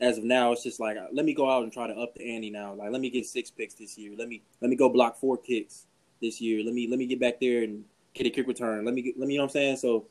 as 0.00 0.18
of 0.18 0.24
now, 0.24 0.52
it's 0.52 0.62
just 0.62 0.78
like 0.78 0.96
let 1.12 1.24
me 1.24 1.34
go 1.34 1.50
out 1.50 1.62
and 1.62 1.72
try 1.72 1.86
to 1.86 1.94
up 1.94 2.14
the 2.14 2.22
ante 2.34 2.50
now. 2.50 2.74
Like 2.74 2.90
let 2.90 3.00
me 3.00 3.10
get 3.10 3.26
six 3.26 3.50
picks 3.50 3.74
this 3.74 3.96
year. 3.96 4.12
Let 4.16 4.28
me 4.28 4.42
let 4.60 4.68
me 4.68 4.76
go 4.76 4.88
block 4.88 5.16
four 5.16 5.36
kicks 5.36 5.86
this 6.20 6.40
year. 6.40 6.64
Let 6.64 6.74
me 6.74 6.86
let 6.88 6.98
me 6.98 7.06
get 7.06 7.18
back 7.18 7.40
there 7.40 7.62
and 7.62 7.84
get 8.14 8.26
a 8.26 8.30
kick 8.30 8.46
return. 8.46 8.84
Let 8.84 8.94
me 8.94 9.02
get, 9.02 9.18
let 9.18 9.26
me 9.26 9.34
you 9.34 9.38
know 9.38 9.44
what 9.44 9.50
I'm 9.50 9.52
saying. 9.52 9.76
So 9.76 10.06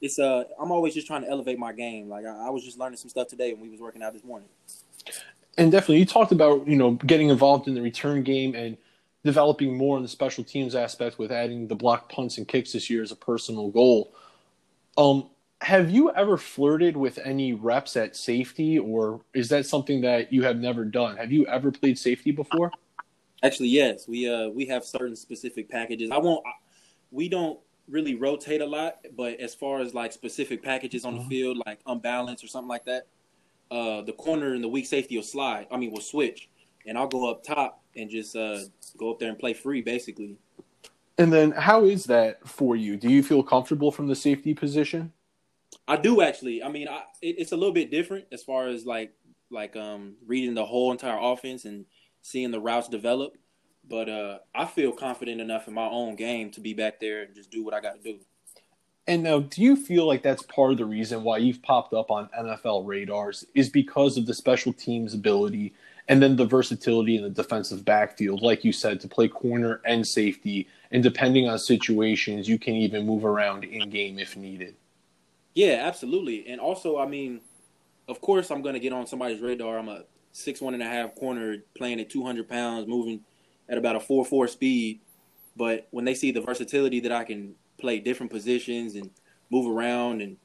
it's 0.00 0.18
uh 0.18 0.44
I'm 0.60 0.70
always 0.70 0.94
just 0.94 1.06
trying 1.06 1.22
to 1.22 1.28
elevate 1.28 1.58
my 1.58 1.72
game. 1.72 2.08
Like 2.08 2.24
I, 2.24 2.46
I 2.46 2.50
was 2.50 2.64
just 2.64 2.78
learning 2.78 2.98
some 2.98 3.08
stuff 3.08 3.28
today 3.28 3.52
when 3.52 3.62
we 3.62 3.68
was 3.68 3.80
working 3.80 4.02
out 4.02 4.12
this 4.12 4.24
morning. 4.24 4.48
And 5.58 5.72
definitely, 5.72 5.98
you 5.98 6.06
talked 6.06 6.32
about 6.32 6.66
you 6.68 6.76
know 6.76 6.92
getting 6.92 7.28
involved 7.28 7.66
in 7.66 7.74
the 7.74 7.82
return 7.82 8.22
game 8.22 8.54
and 8.54 8.76
developing 9.26 9.76
more 9.76 9.96
in 9.98 10.02
the 10.02 10.08
special 10.08 10.42
teams 10.42 10.74
aspect 10.74 11.18
with 11.18 11.30
adding 11.30 11.68
the 11.68 11.74
block 11.74 12.10
punts 12.10 12.38
and 12.38 12.48
kicks 12.48 12.72
this 12.72 12.88
year 12.88 13.02
as 13.02 13.12
a 13.12 13.16
personal 13.16 13.68
goal. 13.68 14.14
Um, 14.96 15.28
have 15.60 15.90
you 15.90 16.10
ever 16.12 16.36
flirted 16.36 16.96
with 16.96 17.18
any 17.24 17.52
reps 17.52 17.96
at 17.96 18.16
safety, 18.16 18.78
or 18.78 19.20
is 19.34 19.48
that 19.48 19.66
something 19.66 20.00
that 20.02 20.32
you 20.32 20.42
have 20.42 20.56
never 20.56 20.84
done? 20.84 21.16
Have 21.16 21.32
you 21.32 21.46
ever 21.46 21.70
played 21.70 21.98
safety 21.98 22.30
before? 22.30 22.70
Actually, 23.42 23.68
yes. 23.68 24.08
We 24.08 24.28
uh 24.28 24.48
we 24.48 24.66
have 24.66 24.84
certain 24.84 25.16
specific 25.16 25.68
packages. 25.68 26.10
I 26.10 26.18
won't. 26.18 26.44
We 27.10 27.28
don't 27.28 27.58
really 27.88 28.14
rotate 28.14 28.60
a 28.60 28.66
lot, 28.66 28.98
but 29.16 29.38
as 29.40 29.54
far 29.54 29.80
as 29.80 29.94
like 29.94 30.12
specific 30.12 30.62
packages 30.62 31.04
on 31.04 31.14
the 31.14 31.20
uh-huh. 31.20 31.28
field, 31.28 31.62
like 31.66 31.78
unbalanced 31.86 32.42
or 32.44 32.48
something 32.48 32.68
like 32.68 32.84
that, 32.84 33.06
uh, 33.70 34.02
the 34.02 34.12
corner 34.12 34.54
and 34.54 34.62
the 34.62 34.68
weak 34.68 34.86
safety 34.86 35.16
will 35.16 35.22
slide. 35.22 35.66
I 35.70 35.76
mean, 35.76 35.90
will 35.90 36.00
switch, 36.00 36.48
and 36.86 36.96
I'll 36.96 37.08
go 37.08 37.30
up 37.30 37.42
top 37.42 37.82
and 37.96 38.10
just 38.10 38.36
uh, 38.36 38.60
go 38.96 39.10
up 39.10 39.18
there 39.18 39.28
and 39.28 39.38
play 39.38 39.54
free, 39.54 39.82
basically. 39.82 40.36
And 41.18 41.32
then, 41.32 41.50
how 41.52 41.84
is 41.84 42.04
that 42.04 42.46
for 42.46 42.76
you? 42.76 42.96
Do 42.96 43.08
you 43.08 43.22
feel 43.22 43.42
comfortable 43.42 43.90
from 43.90 44.06
the 44.06 44.14
safety 44.14 44.54
position? 44.54 45.12
I 45.88 45.96
do 45.96 46.20
actually. 46.20 46.62
I 46.62 46.68
mean, 46.68 46.88
I, 46.88 47.02
it, 47.22 47.36
it's 47.38 47.52
a 47.52 47.56
little 47.56 47.72
bit 47.72 47.90
different 47.90 48.26
as 48.32 48.42
far 48.42 48.68
as 48.68 48.84
like 48.84 49.12
like 49.50 49.76
um, 49.76 50.16
reading 50.26 50.54
the 50.54 50.64
whole 50.64 50.92
entire 50.92 51.18
offense 51.20 51.64
and 51.64 51.86
seeing 52.22 52.50
the 52.50 52.60
routes 52.60 52.88
develop. 52.88 53.36
But 53.88 54.08
uh, 54.08 54.38
I 54.54 54.64
feel 54.64 54.92
confident 54.92 55.40
enough 55.40 55.68
in 55.68 55.74
my 55.74 55.86
own 55.86 56.16
game 56.16 56.50
to 56.52 56.60
be 56.60 56.74
back 56.74 56.98
there 56.98 57.22
and 57.22 57.34
just 57.34 57.50
do 57.50 57.64
what 57.64 57.72
I 57.72 57.80
got 57.80 58.02
to 58.02 58.12
do. 58.12 58.18
And 59.06 59.22
now, 59.22 59.38
do 59.38 59.62
you 59.62 59.76
feel 59.76 60.04
like 60.04 60.24
that's 60.24 60.42
part 60.42 60.72
of 60.72 60.78
the 60.78 60.84
reason 60.84 61.22
why 61.22 61.38
you've 61.38 61.62
popped 61.62 61.94
up 61.94 62.10
on 62.10 62.28
NFL 62.36 62.84
radars 62.84 63.44
is 63.54 63.68
because 63.68 64.16
of 64.16 64.26
the 64.26 64.34
special 64.34 64.72
teams 64.72 65.14
ability 65.14 65.72
and 66.08 66.22
then 66.22 66.36
the 66.36 66.44
versatility 66.44 67.16
in 67.16 67.22
the 67.22 67.30
defensive 67.30 67.84
backfield, 67.84 68.42
like 68.42 68.64
you 68.64 68.72
said, 68.72 69.00
to 69.00 69.08
play 69.08 69.28
corner 69.28 69.80
and 69.84 70.06
safety, 70.06 70.68
and 70.90 71.02
depending 71.02 71.48
on 71.48 71.58
situations, 71.58 72.48
you 72.48 72.58
can 72.58 72.74
even 72.74 73.06
move 73.06 73.24
around 73.24 73.64
in 73.64 73.90
game 73.90 74.18
if 74.18 74.36
needed. 74.36 74.76
Yeah, 75.54 75.80
absolutely. 75.82 76.46
And 76.48 76.60
also, 76.60 76.98
I 76.98 77.06
mean, 77.06 77.40
of 78.08 78.20
course, 78.20 78.50
I'm 78.50 78.62
going 78.62 78.74
to 78.74 78.80
get 78.80 78.92
on 78.92 79.06
somebody's 79.06 79.40
radar. 79.40 79.78
I'm 79.78 79.88
a 79.88 80.04
six 80.32 80.60
one 80.60 80.74
and 80.74 80.82
a 80.82 80.86
half 80.86 81.14
corner 81.14 81.56
playing 81.76 81.98
at 81.98 82.10
200 82.10 82.48
pounds, 82.48 82.86
moving 82.86 83.20
at 83.68 83.78
about 83.78 83.96
a 83.96 84.00
four 84.00 84.24
four 84.24 84.46
speed. 84.46 85.00
But 85.56 85.88
when 85.90 86.04
they 86.04 86.14
see 86.14 86.30
the 86.30 86.42
versatility 86.42 87.00
that 87.00 87.12
I 87.12 87.24
can 87.24 87.54
play 87.78 87.98
different 87.98 88.30
positions 88.30 88.94
and 88.94 89.10
move 89.50 89.66
around 89.66 90.20
and 90.20 90.36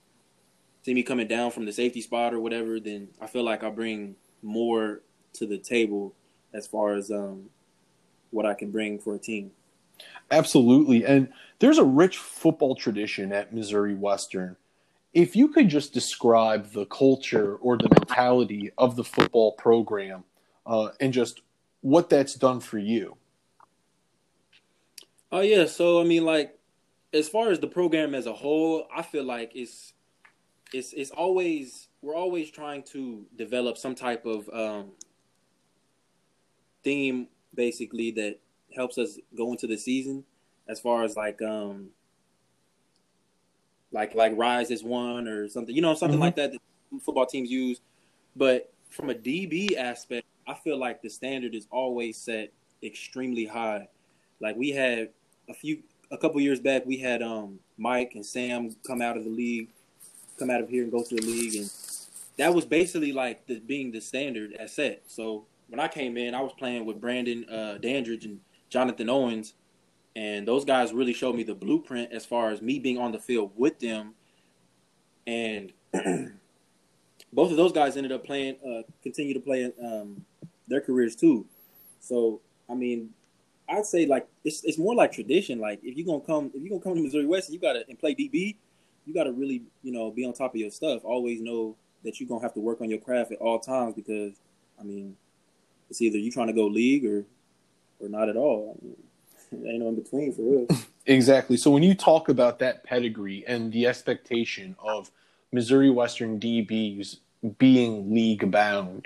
see 0.83 0.93
me 0.93 1.03
coming 1.03 1.27
down 1.27 1.51
from 1.51 1.65
the 1.65 1.73
safety 1.73 2.01
spot 2.01 2.33
or 2.33 2.39
whatever, 2.39 2.79
then 2.79 3.09
I 3.19 3.27
feel 3.27 3.43
like 3.43 3.63
I 3.63 3.69
bring 3.69 4.15
more 4.41 5.01
to 5.33 5.45
the 5.45 5.57
table 5.57 6.13
as 6.53 6.67
far 6.67 6.95
as 6.95 7.11
um, 7.11 7.49
what 8.31 8.45
I 8.45 8.53
can 8.53 8.71
bring 8.71 8.99
for 8.99 9.15
a 9.15 9.19
team. 9.19 9.51
Absolutely. 10.29 11.05
And 11.05 11.29
there's 11.59 11.77
a 11.77 11.83
rich 11.83 12.17
football 12.17 12.75
tradition 12.75 13.31
at 13.31 13.53
Missouri 13.53 13.93
Western. 13.93 14.55
If 15.13 15.35
you 15.35 15.49
could 15.49 15.69
just 15.69 15.93
describe 15.93 16.71
the 16.71 16.85
culture 16.85 17.55
or 17.55 17.77
the 17.77 17.89
mentality 17.89 18.71
of 18.77 18.95
the 18.95 19.03
football 19.03 19.51
program 19.53 20.23
uh, 20.65 20.89
and 20.99 21.11
just 21.11 21.41
what 21.81 22.09
that's 22.09 22.33
done 22.35 22.61
for 22.61 22.77
you. 22.77 23.17
Oh, 25.31 25.41
yeah. 25.41 25.65
So, 25.65 26.01
I 26.01 26.05
mean, 26.05 26.23
like, 26.23 26.57
as 27.13 27.27
far 27.27 27.51
as 27.51 27.59
the 27.59 27.67
program 27.67 28.15
as 28.15 28.25
a 28.25 28.33
whole, 28.33 28.87
I 28.95 29.01
feel 29.01 29.23
like 29.23 29.51
it's 29.53 29.93
it's 30.73 30.93
it's 30.93 31.11
always 31.11 31.89
we're 32.01 32.15
always 32.15 32.49
trying 32.49 32.83
to 32.83 33.25
develop 33.35 33.77
some 33.77 33.95
type 33.95 34.25
of 34.25 34.49
um, 34.49 34.91
theme 36.83 37.27
basically 37.53 38.11
that 38.11 38.39
helps 38.75 38.97
us 38.97 39.19
go 39.35 39.51
into 39.51 39.67
the 39.67 39.77
season 39.77 40.23
as 40.67 40.79
far 40.79 41.03
as 41.03 41.15
like 41.15 41.41
um 41.41 41.89
like 43.91 44.15
like 44.15 44.33
rise 44.37 44.71
as 44.71 44.83
one 44.83 45.27
or 45.27 45.49
something 45.49 45.75
you 45.75 45.81
know 45.81 45.93
something 45.93 46.15
mm-hmm. 46.15 46.25
like 46.25 46.35
that, 46.35 46.53
that 46.53 46.61
football 47.03 47.25
teams 47.25 47.49
use. 47.49 47.81
But 48.35 48.71
from 48.89 49.09
a 49.09 49.13
db 49.13 49.77
aspect 49.77 50.25
i 50.47 50.53
feel 50.53 50.77
like 50.77 51.01
the 51.01 51.09
standard 51.09 51.55
is 51.55 51.67
always 51.71 52.17
set 52.17 52.51
extremely 52.83 53.45
high. 53.45 53.87
Like 54.39 54.55
we 54.55 54.71
had 54.71 55.09
a 55.49 55.53
few 55.53 55.83
a 56.11 56.17
couple 56.17 56.41
years 56.41 56.59
back 56.59 56.85
we 56.85 56.97
had 56.97 57.21
um 57.21 57.59
mike 57.77 58.13
and 58.15 58.25
sam 58.25 58.75
come 58.85 59.01
out 59.01 59.15
of 59.17 59.23
the 59.23 59.29
league 59.29 59.69
come 60.37 60.49
out 60.49 60.61
of 60.61 60.69
here 60.69 60.83
and 60.83 60.91
go 60.91 61.03
to 61.03 61.15
the 61.15 61.21
league 61.21 61.55
and 61.55 61.69
that 62.37 62.53
was 62.53 62.65
basically 62.65 63.11
like 63.11 63.45
the 63.47 63.59
being 63.59 63.91
the 63.91 64.01
standard 64.01 64.53
as 64.53 64.73
set. 64.73 65.03
So 65.07 65.45
when 65.71 65.79
I 65.79 65.87
came 65.87 66.17
in, 66.17 66.35
I 66.35 66.41
was 66.41 66.51
playing 66.51 66.85
with 66.85 66.99
Brandon 66.99 67.45
uh, 67.49 67.77
Dandridge 67.77 68.25
and 68.25 68.41
Jonathan 68.69 69.09
Owens, 69.09 69.53
and 70.17 70.45
those 70.45 70.65
guys 70.65 70.91
really 70.91 71.13
showed 71.13 71.33
me 71.33 71.43
the 71.43 71.55
blueprint 71.55 72.11
as 72.11 72.25
far 72.25 72.49
as 72.49 72.61
me 72.61 72.77
being 72.77 72.97
on 72.97 73.13
the 73.13 73.19
field 73.19 73.51
with 73.55 73.79
them. 73.79 74.13
And 75.25 75.71
both 77.31 77.51
of 77.51 77.55
those 77.55 77.71
guys 77.71 77.95
ended 77.95 78.11
up 78.11 78.25
playing, 78.25 78.57
uh, 78.67 78.81
continue 79.01 79.33
to 79.33 79.39
play 79.39 79.71
um, 79.81 80.25
their 80.67 80.81
careers 80.81 81.15
too. 81.15 81.45
So 82.01 82.41
I 82.69 82.75
mean, 82.75 83.11
I'd 83.69 83.85
say 83.85 84.05
like 84.05 84.27
it's 84.43 84.65
it's 84.65 84.77
more 84.77 84.93
like 84.93 85.13
tradition. 85.13 85.59
Like 85.59 85.79
if 85.83 85.95
you're 85.95 86.05
gonna 86.05 86.19
come 86.19 86.51
if 86.53 86.61
you're 86.61 86.71
gonna 86.71 86.81
come 86.81 86.95
to 86.95 87.01
Missouri 87.01 87.25
West, 87.25 87.49
you 87.49 87.59
gotta 87.59 87.85
and 87.87 87.97
play 87.97 88.13
DB, 88.13 88.57
you 89.05 89.13
gotta 89.13 89.31
really 89.31 89.63
you 89.83 89.93
know 89.93 90.11
be 90.11 90.25
on 90.25 90.33
top 90.33 90.53
of 90.53 90.59
your 90.59 90.69
stuff. 90.69 91.05
Always 91.05 91.39
know 91.39 91.77
that 92.03 92.19
you're 92.19 92.27
gonna 92.27 92.41
have 92.41 92.53
to 92.55 92.59
work 92.59 92.81
on 92.81 92.89
your 92.89 92.99
craft 92.99 93.31
at 93.31 93.37
all 93.37 93.59
times 93.59 93.95
because 93.95 94.33
I 94.77 94.83
mean 94.83 95.15
it's 95.91 96.01
either 96.01 96.17
you 96.17 96.31
trying 96.31 96.47
to 96.47 96.53
go 96.53 96.65
league 96.65 97.05
or 97.05 97.25
or 97.99 98.09
not 98.09 98.29
at 98.29 98.37
all. 98.37 98.79
I 98.81 98.85
mean, 99.55 99.67
ain't 99.71 99.79
no 99.79 99.89
in 99.89 99.95
between 99.95 100.33
for 100.33 100.41
real. 100.41 100.67
exactly. 101.05 101.57
So 101.57 101.69
when 101.69 101.83
you 101.83 101.93
talk 101.93 102.29
about 102.29 102.59
that 102.59 102.83
pedigree 102.83 103.43
and 103.45 103.71
the 103.71 103.85
expectation 103.85 104.75
of 104.83 105.11
Missouri 105.51 105.89
Western 105.89 106.39
DBs 106.39 107.17
being 107.57 108.13
league 108.13 108.49
bound, 108.49 109.05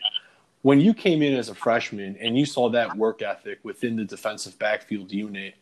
when 0.61 0.79
you 0.79 0.93
came 0.93 1.23
in 1.23 1.33
as 1.33 1.49
a 1.49 1.55
freshman 1.55 2.15
and 2.21 2.37
you 2.37 2.45
saw 2.45 2.69
that 2.69 2.95
work 2.95 3.21
ethic 3.21 3.59
within 3.63 3.95
the 3.95 4.05
defensive 4.05 4.57
backfield 4.59 5.11
unit, 5.11 5.55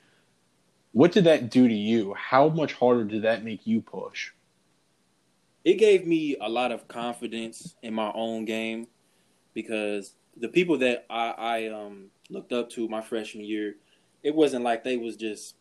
what 0.91 1.13
did 1.13 1.23
that 1.23 1.49
do 1.49 1.67
to 1.67 1.73
you? 1.73 2.13
How 2.13 2.49
much 2.49 2.73
harder 2.73 3.05
did 3.05 3.23
that 3.23 3.43
make 3.45 3.65
you 3.65 3.81
push? 3.81 4.31
It 5.63 5.75
gave 5.75 6.05
me 6.05 6.35
a 6.41 6.49
lot 6.49 6.73
of 6.73 6.89
confidence 6.89 7.75
in 7.81 7.93
my 7.93 8.11
own 8.13 8.43
game 8.43 8.87
because 9.53 10.13
the 10.37 10.47
people 10.47 10.77
that 10.79 11.05
I, 11.09 11.29
I 11.29 11.67
um, 11.67 12.07
looked 12.29 12.53
up 12.53 12.69
to 12.71 12.87
my 12.87 13.01
freshman 13.01 13.45
year, 13.45 13.75
it 14.23 14.33
wasn't 14.33 14.63
like 14.63 14.83
they 14.83 14.97
was 14.97 15.15
just 15.15 15.55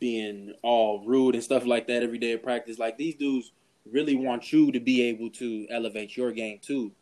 being 0.00 0.54
all 0.62 1.04
rude 1.04 1.34
and 1.34 1.42
stuff 1.42 1.66
like 1.66 1.86
that 1.88 2.02
every 2.02 2.18
day 2.18 2.32
of 2.32 2.42
practice. 2.42 2.78
Like 2.78 2.96
these 2.96 3.14
dudes 3.14 3.52
really 3.90 4.14
want 4.14 4.52
you 4.52 4.70
to 4.72 4.80
be 4.80 5.02
able 5.02 5.30
to 5.30 5.66
elevate 5.70 6.16
your 6.16 6.32
game 6.32 6.58
too. 6.62 6.92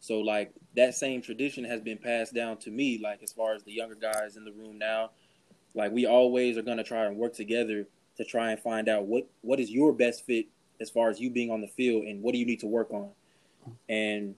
So 0.00 0.20
like 0.20 0.52
that 0.76 0.94
same 0.94 1.22
tradition 1.22 1.64
has 1.64 1.80
been 1.80 1.98
passed 1.98 2.34
down 2.34 2.56
to 2.58 2.70
me. 2.70 2.98
Like 3.02 3.22
as 3.22 3.32
far 3.32 3.54
as 3.54 3.62
the 3.62 3.72
younger 3.72 3.94
guys 3.94 4.36
in 4.36 4.44
the 4.44 4.52
room 4.52 4.78
now, 4.78 5.10
like 5.74 5.92
we 5.92 6.06
always 6.06 6.56
are 6.56 6.62
gonna 6.62 6.82
try 6.84 7.04
and 7.06 7.16
work 7.16 7.34
together 7.34 7.86
to 8.16 8.24
try 8.24 8.50
and 8.50 8.60
find 8.60 8.88
out 8.88 9.04
what 9.06 9.28
what 9.42 9.60
is 9.60 9.70
your 9.70 9.92
best 9.92 10.26
fit 10.26 10.46
as 10.80 10.90
far 10.90 11.10
as 11.10 11.20
you 11.20 11.30
being 11.30 11.50
on 11.50 11.60
the 11.60 11.68
field 11.68 12.04
and 12.04 12.22
what 12.22 12.32
do 12.32 12.38
you 12.38 12.46
need 12.46 12.60
to 12.60 12.66
work 12.66 12.90
on. 12.90 13.10
And 13.88 14.34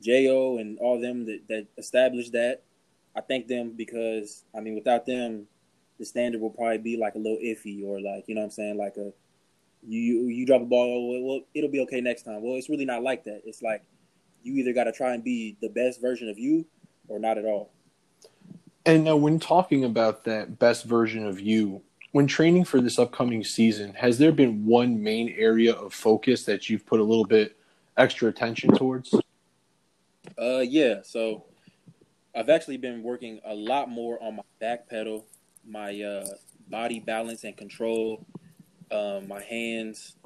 Jo 0.00 0.58
and 0.58 0.78
all 0.78 1.00
them 1.00 1.26
that, 1.26 1.40
that 1.48 1.66
established 1.78 2.32
that. 2.32 2.62
I 3.16 3.20
thank 3.22 3.48
them 3.48 3.72
because 3.76 4.44
I 4.54 4.60
mean 4.60 4.74
without 4.74 5.06
them, 5.06 5.46
the 5.98 6.04
standard 6.04 6.40
will 6.40 6.50
probably 6.50 6.78
be 6.78 6.96
like 6.96 7.14
a 7.14 7.18
little 7.18 7.38
iffy 7.38 7.84
or 7.84 8.00
like 8.00 8.24
you 8.26 8.34
know 8.34 8.42
what 8.42 8.46
I'm 8.46 8.50
saying 8.50 8.76
like 8.76 8.96
a 8.96 9.12
you 9.86 10.26
you 10.28 10.44
drop 10.44 10.62
a 10.62 10.66
ball 10.66 11.24
well 11.24 11.40
it'll 11.54 11.70
be 11.70 11.80
okay 11.80 12.00
next 12.00 12.22
time. 12.22 12.42
Well, 12.42 12.56
it's 12.56 12.68
really 12.68 12.84
not 12.84 13.02
like 13.02 13.24
that. 13.24 13.42
It's 13.44 13.62
like 13.62 13.82
you 14.42 14.54
either 14.54 14.72
got 14.72 14.84
to 14.84 14.92
try 14.92 15.14
and 15.14 15.24
be 15.24 15.56
the 15.60 15.68
best 15.68 16.00
version 16.00 16.28
of 16.28 16.38
you 16.38 16.66
or 17.08 17.18
not 17.18 17.38
at 17.38 17.44
all. 17.44 17.70
And 18.84 19.04
now, 19.04 19.16
when 19.16 19.40
talking 19.40 19.84
about 19.84 20.24
that 20.24 20.58
best 20.60 20.84
version 20.84 21.26
of 21.26 21.40
you, 21.40 21.82
when 22.12 22.28
training 22.28 22.64
for 22.64 22.80
this 22.80 22.98
upcoming 22.98 23.42
season, 23.42 23.92
has 23.94 24.18
there 24.18 24.30
been 24.30 24.64
one 24.64 25.02
main 25.02 25.34
area 25.36 25.74
of 25.74 25.92
focus 25.92 26.44
that 26.44 26.70
you've 26.70 26.86
put 26.86 27.00
a 27.00 27.02
little 27.02 27.24
bit 27.24 27.56
extra 27.96 28.28
attention 28.28 28.72
towards? 28.76 29.12
Uh, 30.40 30.58
yeah. 30.58 30.96
So 31.02 31.44
I've 32.34 32.48
actually 32.48 32.76
been 32.76 33.02
working 33.02 33.40
a 33.44 33.54
lot 33.54 33.88
more 33.88 34.22
on 34.22 34.36
my 34.36 34.42
back 34.60 34.88
pedal, 34.88 35.26
my 35.66 36.00
uh, 36.02 36.26
body 36.68 37.00
balance 37.00 37.44
and 37.44 37.56
control, 37.56 38.26
um, 38.90 39.28
my 39.28 39.42
hands, 39.42 40.16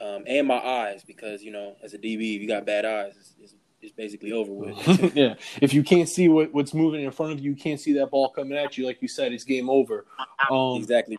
um, 0.00 0.24
and 0.26 0.46
my 0.46 0.58
eyes 0.58 1.04
because 1.04 1.42
you 1.42 1.52
know, 1.52 1.76
as 1.82 1.94
a 1.94 1.98
DB, 1.98 2.36
if 2.36 2.42
you 2.42 2.48
got 2.48 2.66
bad 2.66 2.84
eyes, 2.84 3.14
it's, 3.18 3.34
it's, 3.40 3.54
it's 3.80 3.92
basically 3.92 4.32
over 4.32 4.52
with. 4.52 5.14
yeah, 5.16 5.34
if 5.60 5.74
you 5.74 5.82
can't 5.82 6.08
see 6.08 6.28
what, 6.28 6.52
what's 6.54 6.72
moving 6.72 7.02
in 7.02 7.10
front 7.10 7.32
of 7.32 7.40
you, 7.40 7.50
you 7.50 7.56
can't 7.56 7.80
see 7.80 7.92
that 7.94 8.10
ball 8.10 8.30
coming 8.30 8.56
at 8.56 8.78
you. 8.78 8.86
Like 8.86 9.02
you 9.02 9.08
said, 9.08 9.32
it's 9.32 9.44
game 9.44 9.68
over. 9.68 10.06
Um, 10.50 10.76
exactly. 10.76 11.18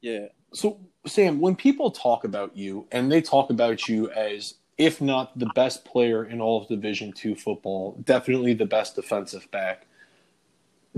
Yeah. 0.00 0.26
So 0.52 0.80
Sam, 1.06 1.40
when 1.40 1.56
people 1.56 1.90
talk 1.90 2.24
about 2.24 2.56
you 2.56 2.86
and 2.92 3.10
they 3.10 3.22
talk 3.22 3.50
about 3.50 3.88
you 3.88 4.10
as 4.10 4.54
if 4.78 5.00
not 5.00 5.38
the 5.38 5.50
best 5.54 5.84
player 5.84 6.24
in 6.24 6.40
all 6.40 6.62
of 6.62 6.68
Division 6.68 7.12
two 7.12 7.34
football, 7.34 8.00
definitely 8.04 8.54
the 8.54 8.66
best 8.66 8.96
defensive 8.96 9.50
back. 9.50 9.86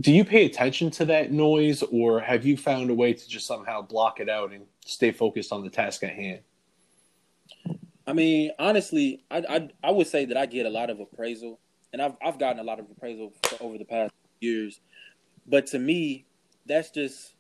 Do 0.01 0.13
you 0.13 0.25
pay 0.25 0.45
attention 0.45 0.91
to 0.93 1.05
that 1.07 1.31
noise, 1.31 1.83
or 1.83 2.21
have 2.21 2.45
you 2.45 2.57
found 2.57 2.91
a 2.91 2.95
way 2.95 3.13
to 3.13 3.29
just 3.29 3.47
somehow 3.47 3.83
block 3.83 4.19
it 4.21 4.29
out 4.29 4.53
and 4.53 4.67
stay 4.85 5.13
focused 5.13 5.53
on 5.53 5.63
the 5.63 5.71
task 5.71 6.03
at 6.03 6.11
hand? 6.11 6.41
I 8.07 8.13
mean, 8.13 8.51
honestly, 8.59 9.25
I, 9.31 9.45
I, 9.49 9.69
I 9.83 9.91
would 9.91 10.07
say 10.07 10.25
that 10.27 10.37
I 10.37 10.47
get 10.47 10.67
a 10.67 10.71
lot 10.71 10.91
of 10.91 11.01
appraisal, 11.01 11.61
and 11.93 12.03
I've 12.03 12.17
I've 12.25 12.39
gotten 12.39 12.59
a 12.59 12.65
lot 12.65 12.81
of 12.81 12.87
appraisal 12.91 13.33
over 13.61 13.79
the 13.79 13.85
past 13.85 14.13
years. 14.41 14.81
But 15.47 15.67
to 15.69 15.79
me, 15.79 16.27
that's 16.67 16.91
just 16.91 17.35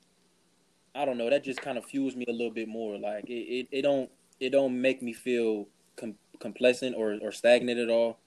I 0.94 1.04
don't 1.04 1.18
know. 1.18 1.28
That 1.28 1.42
just 1.44 1.60
kind 1.60 1.76
of 1.76 1.84
fuels 1.84 2.14
me 2.14 2.24
a 2.28 2.32
little 2.32 2.52
bit 2.52 2.68
more. 2.68 2.98
Like 2.98 3.28
it, 3.28 3.32
it, 3.32 3.68
it 3.72 3.82
don't 3.82 4.10
it 4.40 4.50
don't 4.50 4.80
make 4.80 5.02
me 5.02 5.12
feel 5.12 5.66
com- 5.96 6.14
complacent 6.44 6.94
or, 6.94 7.18
or 7.22 7.32
stagnant 7.32 7.80
at 7.80 7.88
all. 7.88 8.18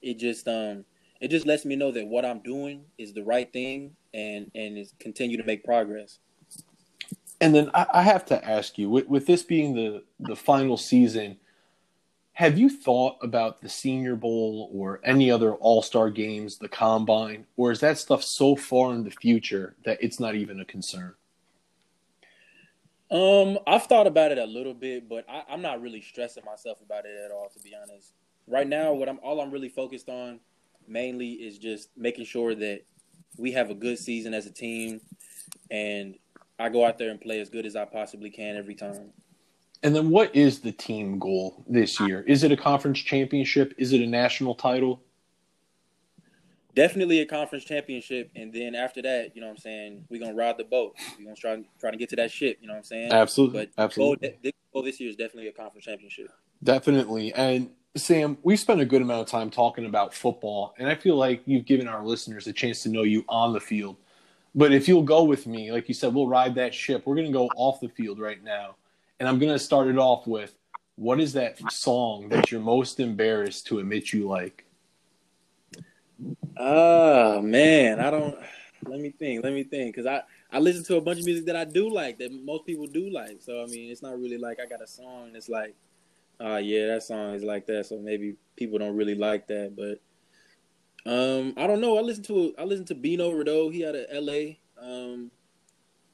It 0.00 0.18
just 0.18 0.48
um 0.48 0.84
it 1.20 1.28
just 1.28 1.46
lets 1.46 1.64
me 1.64 1.76
know 1.76 1.92
that 1.92 2.06
what 2.06 2.24
I'm 2.24 2.40
doing 2.40 2.84
is 2.96 3.12
the 3.12 3.22
right 3.22 3.52
thing 3.52 3.94
and 4.14 4.50
and 4.54 4.78
is 4.78 4.94
continue 4.98 5.36
to 5.36 5.44
make 5.44 5.62
progress. 5.64 6.18
And 7.40 7.54
then 7.54 7.70
I, 7.74 7.86
I 7.94 8.02
have 8.02 8.24
to 8.26 8.44
ask 8.44 8.78
you, 8.78 8.90
with, 8.90 9.06
with 9.06 9.26
this 9.26 9.42
being 9.42 9.74
the 9.74 10.02
the 10.18 10.34
final 10.34 10.76
season, 10.78 11.36
have 12.32 12.56
you 12.56 12.70
thought 12.70 13.16
about 13.20 13.60
the 13.60 13.68
Senior 13.68 14.16
Bowl 14.16 14.70
or 14.72 15.00
any 15.04 15.30
other 15.30 15.52
All 15.54 15.82
Star 15.82 16.08
games, 16.08 16.56
the 16.56 16.68
Combine, 16.68 17.44
or 17.56 17.70
is 17.70 17.80
that 17.80 17.98
stuff 17.98 18.22
so 18.22 18.56
far 18.56 18.94
in 18.94 19.04
the 19.04 19.10
future 19.10 19.76
that 19.84 19.98
it's 20.00 20.18
not 20.18 20.34
even 20.34 20.60
a 20.60 20.64
concern? 20.64 21.14
Um, 23.10 23.58
I've 23.66 23.84
thought 23.84 24.06
about 24.06 24.32
it 24.32 24.38
a 24.38 24.44
little 24.44 24.74
bit, 24.74 25.08
but 25.08 25.24
I, 25.28 25.54
am 25.54 25.62
not 25.62 25.80
really 25.80 26.02
stressing 26.02 26.44
myself 26.44 26.80
about 26.82 27.06
it 27.06 27.16
at 27.24 27.30
all, 27.30 27.48
to 27.48 27.60
be 27.60 27.72
honest. 27.74 28.12
Right 28.46 28.68
now, 28.68 28.92
what 28.92 29.08
I'm 29.08 29.18
all 29.22 29.40
I'm 29.40 29.50
really 29.50 29.68
focused 29.68 30.08
on 30.08 30.40
mainly 30.86 31.32
is 31.32 31.58
just 31.58 31.90
making 31.96 32.26
sure 32.26 32.54
that 32.54 32.82
we 33.38 33.52
have 33.52 33.70
a 33.70 33.74
good 33.74 33.98
season 33.98 34.34
as 34.34 34.46
a 34.46 34.52
team, 34.52 35.00
and 35.70 36.16
I 36.58 36.68
go 36.68 36.84
out 36.84 36.98
there 36.98 37.10
and 37.10 37.20
play 37.20 37.40
as 37.40 37.48
good 37.48 37.64
as 37.64 37.76
I 37.76 37.84
possibly 37.84 38.30
can 38.30 38.56
every 38.56 38.74
time. 38.74 39.12
And 39.82 39.94
then, 39.94 40.10
what 40.10 40.34
is 40.34 40.60
the 40.60 40.72
team 40.72 41.18
goal 41.18 41.64
this 41.68 42.00
year? 42.00 42.24
Is 42.26 42.42
it 42.42 42.52
a 42.52 42.56
conference 42.56 42.98
championship? 42.98 43.74
Is 43.78 43.92
it 43.92 44.02
a 44.02 44.06
national 44.06 44.54
title? 44.54 45.02
Definitely 46.78 47.18
a 47.18 47.26
conference 47.26 47.64
championship, 47.64 48.30
and 48.36 48.52
then 48.52 48.76
after 48.76 49.02
that, 49.02 49.34
you 49.34 49.40
know 49.40 49.48
what 49.48 49.54
I'm 49.54 49.58
saying, 49.58 50.04
we're 50.08 50.20
gonna 50.20 50.32
ride 50.32 50.58
the 50.58 50.64
boat. 50.64 50.94
We're 51.18 51.24
gonna 51.24 51.34
try 51.34 51.60
try 51.80 51.90
to 51.90 51.96
get 51.96 52.08
to 52.10 52.16
that 52.16 52.30
ship. 52.30 52.58
You 52.60 52.68
know 52.68 52.74
what 52.74 52.78
I'm 52.78 52.84
saying? 52.84 53.10
Absolutely, 53.12 53.66
but 53.74 53.82
absolutely. 53.82 54.28
Goal, 54.28 54.52
goal 54.72 54.82
this 54.84 55.00
year 55.00 55.10
is 55.10 55.16
definitely 55.16 55.48
a 55.48 55.52
conference 55.52 55.86
championship. 55.86 56.30
Definitely, 56.62 57.34
and 57.34 57.70
Sam, 57.96 58.38
we 58.44 58.54
spent 58.56 58.80
a 58.80 58.84
good 58.84 59.02
amount 59.02 59.22
of 59.22 59.26
time 59.26 59.50
talking 59.50 59.86
about 59.86 60.14
football, 60.14 60.76
and 60.78 60.88
I 60.88 60.94
feel 60.94 61.16
like 61.16 61.42
you've 61.46 61.64
given 61.64 61.88
our 61.88 62.04
listeners 62.04 62.46
a 62.46 62.52
chance 62.52 62.84
to 62.84 62.90
know 62.90 63.02
you 63.02 63.24
on 63.28 63.52
the 63.52 63.60
field. 63.60 63.96
But 64.54 64.72
if 64.72 64.86
you'll 64.86 65.02
go 65.02 65.24
with 65.24 65.48
me, 65.48 65.72
like 65.72 65.88
you 65.88 65.94
said, 65.94 66.14
we'll 66.14 66.28
ride 66.28 66.54
that 66.54 66.72
ship. 66.72 67.02
We're 67.06 67.16
going 67.16 67.26
to 67.26 67.32
go 67.32 67.48
off 67.56 67.80
the 67.80 67.88
field 67.88 68.18
right 68.18 68.42
now. 68.42 68.76
And 69.20 69.28
I'm 69.28 69.38
going 69.38 69.52
to 69.52 69.58
start 69.58 69.88
it 69.88 69.98
off 69.98 70.26
with 70.26 70.54
what 70.96 71.20
is 71.20 71.32
that 71.34 71.58
song 71.70 72.28
that 72.30 72.50
you're 72.50 72.60
most 72.60 72.98
embarrassed 72.98 73.66
to 73.66 73.78
admit 73.78 74.12
you 74.12 74.26
like? 74.26 74.64
Oh, 76.56 77.40
man. 77.42 78.00
I 78.00 78.10
don't. 78.10 78.36
Let 78.86 79.00
me 79.00 79.10
think. 79.10 79.44
Let 79.44 79.52
me 79.52 79.64
think. 79.64 79.94
Because 79.94 80.06
I, 80.06 80.22
I 80.50 80.58
listen 80.58 80.84
to 80.84 80.96
a 80.96 81.00
bunch 81.00 81.18
of 81.18 81.24
music 81.24 81.46
that 81.46 81.56
I 81.56 81.64
do 81.64 81.90
like, 81.90 82.18
that 82.18 82.32
most 82.32 82.64
people 82.66 82.86
do 82.86 83.10
like. 83.10 83.40
So, 83.40 83.62
I 83.62 83.66
mean, 83.66 83.90
it's 83.90 84.02
not 84.02 84.18
really 84.18 84.38
like 84.38 84.58
I 84.60 84.66
got 84.66 84.82
a 84.82 84.86
song 84.86 85.32
that's 85.32 85.48
like, 85.48 85.74
uh, 86.40 86.56
yeah, 86.56 86.86
that 86.86 87.02
song 87.02 87.34
is 87.34 87.42
like 87.42 87.66
that. 87.66 87.86
So 87.86 87.98
maybe 87.98 88.36
people 88.56 88.78
don't 88.78 88.96
really 88.96 89.14
like 89.14 89.46
that. 89.48 89.74
But 89.76 90.00
um, 91.10 91.54
I 91.56 91.66
don't 91.66 91.80
know. 91.80 91.98
I 91.98 92.02
listen 92.02 92.22
to 92.24 92.54
I 92.58 92.64
listen 92.64 92.84
to 92.86 92.94
Bino 92.94 93.30
Rideaux. 93.30 93.70
He 93.70 93.80
had 93.80 93.94
a 93.94 94.14
L.A. 94.14 94.58
Um, 94.80 95.30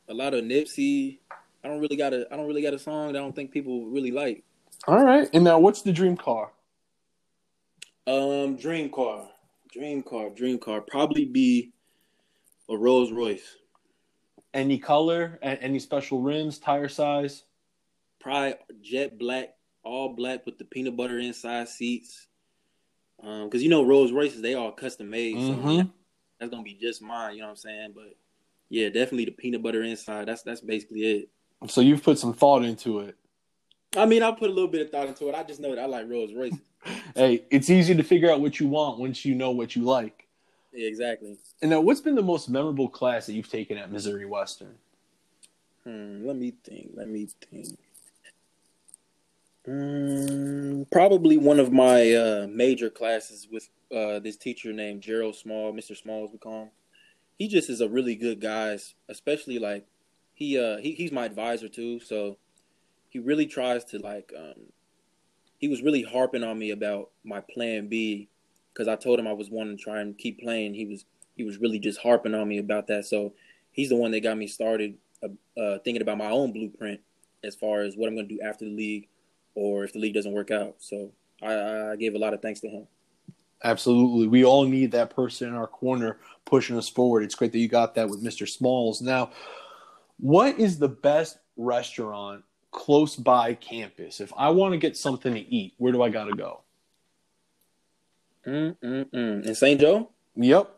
a 0.08 0.14
lot 0.14 0.34
of 0.34 0.44
Nipsey. 0.44 1.18
I 1.62 1.68
don't 1.68 1.80
really 1.80 1.96
got 1.96 2.12
a 2.12 2.26
I 2.30 2.37
don't 2.37 2.46
really 2.46 2.62
got 2.62 2.75
a 2.75 2.78
song 2.78 3.12
that 3.12 3.18
I 3.18 3.23
don't 3.23 3.34
think 3.34 3.50
people 3.50 3.87
really 3.87 4.11
like. 4.11 4.44
All 4.87 5.02
right. 5.02 5.28
And 5.32 5.44
now, 5.44 5.58
what's 5.58 5.82
the 5.82 5.92
dream 5.92 6.16
car? 6.16 6.52
Um, 8.06 8.56
dream 8.56 8.90
car, 8.90 9.26
dream 9.75 10.02
car, 10.02 10.31
dream 10.31 10.59
car. 10.59 10.81
Probably 10.81 11.25
be 11.25 11.73
a 12.71 12.76
Rolls 12.76 13.12
Royce. 13.12 13.57
Any 14.54 14.78
color? 14.78 15.38
Any 15.43 15.81
special 15.81 16.21
rims? 16.21 16.59
Tire 16.59 16.88
size? 16.88 17.43
Probably 18.21 18.54
jet 18.81 19.19
black, 19.19 19.54
all 19.83 20.14
black 20.14 20.47
with 20.47 20.59
the 20.59 20.64
peanut 20.64 20.97
butter 20.97 21.19
inside 21.19 21.69
seats. 21.69 22.28
Um, 23.23 23.45
because 23.45 23.62
you 23.62 23.69
know 23.69 23.85
Rolls 23.85 24.12
Royces, 24.12 24.43
they 24.43 24.54
all 24.54 24.73
custom 24.73 25.11
made, 25.11 25.37
mm-hmm. 25.37 25.81
so 25.81 25.90
that's 26.38 26.50
gonna 26.50 26.62
be 26.62 26.75
just 26.75 27.02
mine. 27.02 27.35
You 27.35 27.40
know 27.40 27.47
what 27.47 27.50
I'm 27.52 27.57
saying? 27.57 27.93
But 27.95 28.16
yeah, 28.69 28.88
definitely 28.88 29.26
the 29.26 29.31
peanut 29.33 29.62
butter 29.62 29.83
inside. 29.83 30.26
That's 30.26 30.43
that's 30.43 30.61
basically 30.61 31.00
it. 31.00 31.28
So 31.69 31.81
you've 31.81 32.02
put 32.02 32.19
some 32.19 32.35
thought 32.35 32.64
into 32.64 33.00
it. 33.00 33.16
I 33.97 34.07
mean, 34.07 34.23
I 34.23 34.31
put 34.33 34.50
a 34.50 34.52
little 34.52 34.71
bit 34.71 34.83
of 34.83 34.90
thought 34.90 35.09
into 35.09 35.28
it. 35.28 35.35
I 35.35 35.43
just 35.43 35.61
know 35.61 35.75
that 35.75 35.83
I 35.83 35.87
like 35.87 36.09
Rolls 36.09 36.33
Royces. 36.35 36.59
hey, 37.14 37.45
it's 37.50 37.71
easy 37.71 37.95
to 37.95 38.03
figure 38.03 38.31
out 38.31 38.41
what 38.41 38.61
you 38.61 38.69
want 38.69 38.99
once 38.99 39.25
you 39.25 39.35
know 39.35 39.50
what 39.50 39.76
you 39.76 39.83
like. 39.83 40.26
Yeah, 40.73 40.88
exactly. 40.88 41.37
And 41.62 41.71
now, 41.71 41.81
what's 41.81 42.00
been 42.00 42.14
the 42.14 42.23
most 42.23 42.49
memorable 42.49 42.88
class 42.88 43.26
that 43.26 43.35
you've 43.35 43.50
taken 43.50 43.79
at 43.79 43.91
Missouri 43.91 44.26
Western? 44.26 44.75
Hmm, 45.85 46.26
let 46.26 46.37
me 46.37 46.53
think. 46.64 46.91
Let 46.95 47.09
me 47.09 47.29
think. 47.50 47.79
Mm, 49.67 50.91
probably 50.91 51.38
one 51.38 51.59
of 51.59 51.73
my 51.73 52.12
uh, 52.12 52.47
major 52.50 52.91
classes 52.91 53.49
with 53.50 53.69
uh, 53.95 54.19
this 54.19 54.37
teacher 54.37 54.73
named 54.73 55.00
Gerald 55.00 55.37
Small, 55.37 55.73
Mr. 55.73 55.97
Smalls, 55.97 56.31
we 56.33 56.38
call 56.38 56.64
him. 56.64 56.71
He 57.38 57.49
just 57.49 57.70
is 57.70 57.81
a 57.81 57.88
really 57.88 58.14
good 58.14 58.40
guy, 58.40 58.79
especially 59.09 59.59
like 59.59 59.87
he 60.35 60.59
uh 60.59 60.77
he, 60.79 60.92
he's 60.92 61.12
my 61.12 61.25
advisor 61.25 61.68
too, 61.68 61.99
so 62.01 62.37
he 63.09 63.18
really 63.18 63.47
tries 63.47 63.85
to 63.87 63.99
like 63.99 64.33
um 64.37 64.55
he 65.64 65.68
was 65.68 65.81
really 65.81 66.03
harping 66.03 66.44
on 66.44 66.59
me 66.59 66.72
about 66.72 67.09
my 67.24 67.40
plan 67.40 67.88
B 67.88 68.29
because 68.70 68.87
I 68.87 68.96
told 68.96 69.18
him 69.18 69.27
I 69.27 69.33
was 69.33 69.48
wanting 69.48 69.79
to 69.79 69.83
try 69.83 70.00
and 70.03 70.18
keep 70.18 70.42
playing. 70.42 70.74
He 70.74 70.85
was 70.85 71.07
he 71.37 71.42
was 71.42 71.57
really 71.57 71.79
just 71.79 71.98
harping 72.00 72.35
on 72.35 72.46
me 72.46 72.59
about 72.59 72.87
that. 72.88 73.07
So 73.07 73.33
he's 73.72 73.88
the 73.88 73.96
one 73.96 74.11
that 74.11 74.20
got 74.20 74.37
me 74.37 74.46
started 74.46 74.98
uh, 75.22 75.59
uh, 75.59 75.79
thinking 75.79 76.03
about 76.03 76.18
my 76.18 76.29
own 76.29 76.53
blueprint 76.53 77.00
as 77.42 77.55
far 77.55 77.81
as 77.81 77.96
what 77.96 78.09
I'm 78.09 78.14
going 78.14 78.29
to 78.29 78.35
do 78.35 78.42
after 78.42 78.66
the 78.66 78.77
league 78.77 79.09
or 79.55 79.85
if 79.85 79.94
the 79.94 80.00
league 80.00 80.12
doesn't 80.12 80.35
work 80.35 80.50
out. 80.50 80.74
So 80.81 81.12
I, 81.42 81.92
I 81.92 81.96
gave 81.96 82.14
a 82.14 82.18
lot 82.18 82.35
of 82.35 82.42
thanks 82.42 82.61
to 82.61 82.68
him. 82.68 82.87
Absolutely. 83.62 84.29
We 84.29 84.44
all 84.44 84.66
need 84.66 84.92
that 84.92 85.16
person 85.16 85.48
in 85.48 85.55
our 85.55 85.66
corner 85.66 86.18
pushing 86.44 86.77
us 86.77 86.90
forward. 86.90 87.24
It's 87.24 87.37
great 87.37 87.53
that 87.53 87.59
you 87.59 87.68
got 87.68 87.94
that 87.94 88.11
with 88.11 88.22
Mr. 88.22 88.46
Smalls. 88.46 89.00
Now, 89.00 89.31
what 90.18 90.59
is 90.61 90.79
the 90.79 90.90
best 90.90 91.38
restaurant 91.57 92.44
close 92.74 93.16
by 93.16 93.54
campus? 93.54 94.20
If 94.20 94.32
I 94.37 94.50
want 94.50 94.72
to 94.72 94.78
get 94.78 94.96
something 94.96 95.32
to 95.32 95.40
eat, 95.40 95.74
where 95.78 95.92
do 95.92 96.02
I 96.02 96.10
got 96.10 96.24
to 96.24 96.34
go? 96.34 96.60
Mm-mm-mm. 98.46 99.46
In 99.46 99.54
St. 99.54 99.80
Joe? 99.80 100.10
Yep. 100.37 100.70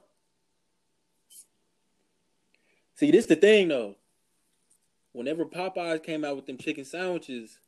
See, 2.94 3.10
this 3.10 3.26
the 3.26 3.36
thing 3.36 3.68
though. 3.68 3.96
Whenever 5.12 5.46
Popeyes 5.46 6.02
came 6.02 6.24
out 6.24 6.36
with 6.36 6.46
them 6.46 6.58
chicken 6.58 6.84
sandwiches, 6.84 7.58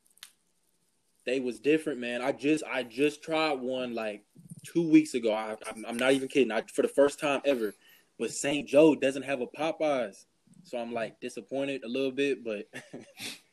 they 1.25 1.41
was 1.41 1.59
different, 1.59 1.99
man. 1.99 2.23
I 2.23 2.33
just 2.33 2.63
I 2.65 2.83
just 2.83 3.23
tried 3.23 3.59
one 3.59 3.95
like 3.95 4.23
two 4.65 4.89
weeks 4.89 5.15
ago. 5.15 5.33
I, 5.33 5.57
am 5.87 5.97
not 5.97 6.13
even 6.13 6.29
kidding. 6.29 6.53
I, 6.53 6.63
for 6.73 6.83
the 6.83 6.89
first 6.89 7.19
time 7.19 7.41
ever. 7.45 7.75
But 8.19 8.33
St. 8.33 8.69
Joe 8.69 8.95
doesn't 8.95 9.23
have 9.23 9.41
a 9.41 9.47
Popeyes, 9.47 10.25
so 10.65 10.79
I'm 10.79 10.93
like 10.93 11.21
disappointed 11.21 11.85
a 11.85 11.89
little 11.89 12.11
bit. 12.11 12.45
But 12.45 12.67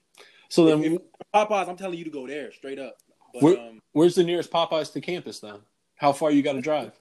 so 0.49 0.65
then, 0.65 0.84
if, 0.84 0.93
if 0.93 1.01
Popeyes, 1.34 1.67
I'm 1.67 1.77
telling 1.77 1.97
you 1.97 2.05
to 2.05 2.10
go 2.10 2.27
there 2.27 2.51
straight 2.51 2.79
up. 2.79 2.97
But, 3.34 3.43
where, 3.43 3.60
um, 3.60 3.81
where's 3.91 4.15
the 4.15 4.23
nearest 4.23 4.51
Popeyes 4.51 4.91
to 4.93 5.01
campus 5.01 5.39
then? 5.39 5.60
How 5.95 6.12
far 6.13 6.31
you 6.31 6.41
got 6.41 6.53
to 6.53 6.62
drive? 6.62 6.91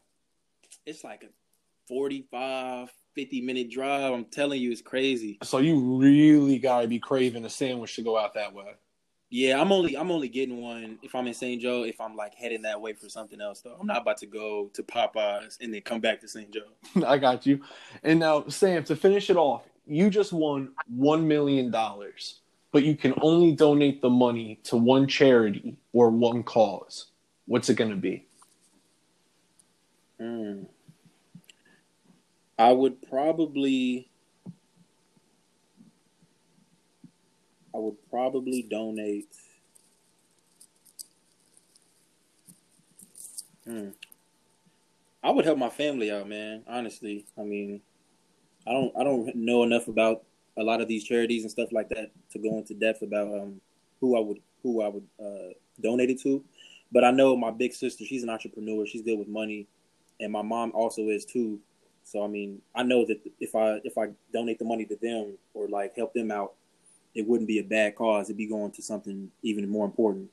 It's 0.87 1.05
like 1.05 1.23
a 1.23 1.29
45, 1.89 2.91
50 3.15 3.41
minute 3.41 3.71
drive. 3.71 4.13
I'm 4.13 4.25
telling 4.25 4.61
you, 4.61 4.71
it's 4.71 4.83
crazy. 4.83 5.39
So 5.43 5.59
you 5.59 5.99
really 5.99 6.59
gotta 6.59 6.89
be 6.89 6.99
craving 6.99 7.45
a 7.45 7.51
sandwich 7.51 7.97
to 7.97 8.03
go 8.03 8.19
out 8.19 8.35
that 8.35 8.53
way. 8.55 8.75
Yeah, 9.31 9.61
I'm 9.61 9.73
only 9.73 9.97
I'm 9.97 10.11
only 10.11 10.29
getting 10.29 10.61
one 10.61 10.99
if 11.03 11.15
I'm 11.15 11.27
in 11.27 11.35
St. 11.35 11.61
Joe. 11.61 11.83
If 11.83 12.01
I'm 12.01 12.15
like 12.15 12.35
heading 12.35 12.63
that 12.63 12.81
way 12.81 12.93
for 12.93 13.09
something 13.09 13.41
else, 13.41 13.61
though, 13.61 13.77
I'm 13.81 13.87
not 13.87 14.03
about 14.03 14.19
to 14.19 14.27
go 14.27 14.71
to 14.75 14.83
Popeyes 14.83 15.59
and 15.61 15.75
then 15.75 15.81
come 15.81 16.01
back 16.01 16.21
to 16.21 16.29
St. 16.29 16.53
Joe. 16.53 16.69
I 17.07 17.19
got 17.19 17.47
you. 17.47 17.61
And 18.03 18.21
now, 18.21 18.47
Sam, 18.49 18.85
to 18.85 18.97
finish 18.97 19.31
it 19.31 19.37
off, 19.37 19.65
you 19.87 20.11
just 20.11 20.33
won 20.33 20.71
one 20.89 21.27
million 21.27 21.71
dollars, 21.71 22.41
but 22.75 22.83
you 22.83 22.97
can 22.97 23.15
only 23.23 23.53
donate 23.53 24.03
the 24.03 24.11
money 24.11 24.59
to 24.65 24.77
one 24.77 25.07
charity 25.07 25.77
or 25.93 26.11
one 26.11 26.43
cause. 26.43 27.07
What's 27.47 27.69
it 27.69 27.77
going 27.77 27.91
to 27.93 27.97
be? 27.97 28.27
Mm. 30.21 30.67
I 32.59 32.73
would 32.73 33.01
probably 33.09 34.11
I 37.73 37.79
would 37.79 37.95
probably 38.11 38.63
donate. 38.63 39.29
Hmm. 43.65 43.91
I 45.23 45.31
would 45.31 45.45
help 45.45 45.59
my 45.59 45.71
family 45.71 46.11
out, 46.11 46.29
man. 46.29 46.65
Honestly, 46.67 47.25
I 47.39 47.43
mean, 47.43 47.83
I 48.67 48.73
don't 48.73 48.93
I 48.99 49.05
don't 49.05 49.33
know 49.37 49.63
enough 49.63 49.87
about 49.87 50.25
a 50.57 50.63
lot 50.63 50.81
of 50.81 50.89
these 50.89 51.05
charities 51.05 51.43
and 51.43 51.51
stuff 51.51 51.73
like 51.73 51.89
that 51.91 52.11
to 52.33 52.39
go 52.39 52.59
into 52.59 52.75
depth 52.75 53.03
about 53.03 53.29
um, 53.29 53.61
who 54.01 54.17
I 54.17 54.21
would 54.21 54.39
who 54.63 54.83
I 54.83 54.89
would 54.89 55.07
uh, 55.21 55.53
donate 55.81 56.11
it 56.11 56.21
to. 56.23 56.45
But 56.93 57.05
I 57.05 57.11
know 57.11 57.37
my 57.37 57.51
big 57.51 57.75
sister; 57.75 58.05
she's 58.05 58.23
an 58.23 58.31
entrepreneur. 58.31 58.87
She's 58.87 59.03
good 59.03 59.19
with 59.19 59.29
money, 59.29 59.67
and 60.21 60.33
my 60.33 60.43
mom 60.43 60.73
also 60.75 61.09
is 61.09 61.25
too. 61.25 61.61
So 62.05 62.23
I 62.23 62.29
mean, 62.29 62.61
I 62.75 62.83
know 62.83 63.05
that 63.07 63.21
if 63.41 63.55
I 63.55 63.81
if 63.85 63.99
I 63.99 64.09
donate 64.33 64.59
the 64.59 64.65
money 64.65 64.85
to 64.87 64.97
them 65.01 65.37
or 65.55 65.69
like 65.69 65.97
help 65.97 66.13
them 66.15 66.31
out, 66.31 66.55
it 67.15 67.27
wouldn't 67.27 67.49
be 67.49 67.59
a 67.59 67.65
bad 67.65 67.97
cause. 67.97 68.27
It'd 68.27 68.37
be 68.37 68.47
going 68.47 68.73
to 68.73 68.83
something 68.83 69.31
even 69.43 69.69
more 69.69 69.87
important. 69.87 70.31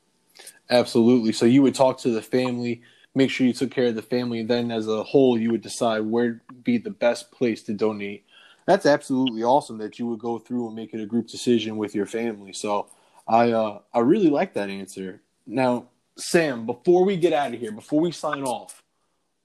Absolutely. 0.70 1.32
So 1.32 1.46
you 1.46 1.62
would 1.62 1.74
talk 1.74 1.98
to 1.98 2.10
the 2.10 2.22
family, 2.22 2.82
make 3.14 3.30
sure 3.30 3.46
you 3.46 3.52
took 3.52 3.70
care 3.70 3.86
of 3.86 3.94
the 3.94 4.02
family, 4.02 4.40
and 4.40 4.48
then 4.48 4.70
as 4.70 4.88
a 4.88 5.02
whole, 5.02 5.38
you 5.38 5.50
would 5.50 5.62
decide 5.62 6.00
where 6.00 6.42
would 6.48 6.64
be 6.64 6.78
the 6.78 6.90
best 6.90 7.30
place 7.30 7.62
to 7.64 7.72
donate. 7.72 8.24
That's 8.66 8.86
absolutely 8.86 9.42
awesome 9.42 9.78
that 9.78 9.98
you 9.98 10.06
would 10.06 10.20
go 10.20 10.38
through 10.38 10.66
and 10.66 10.76
make 10.76 10.94
it 10.94 11.00
a 11.00 11.06
group 11.06 11.26
decision 11.28 11.76
with 11.76 11.94
your 11.94 12.06
family. 12.06 12.52
So 12.52 12.88
I 13.26 13.52
uh, 13.52 13.80
I 13.92 14.00
really 14.00 14.30
like 14.30 14.54
that 14.54 14.70
answer. 14.70 15.20
Now, 15.46 15.88
Sam, 16.16 16.66
before 16.66 17.04
we 17.04 17.16
get 17.16 17.32
out 17.32 17.54
of 17.54 17.60
here, 17.60 17.72
before 17.72 18.00
we 18.00 18.12
sign 18.12 18.42
off, 18.42 18.82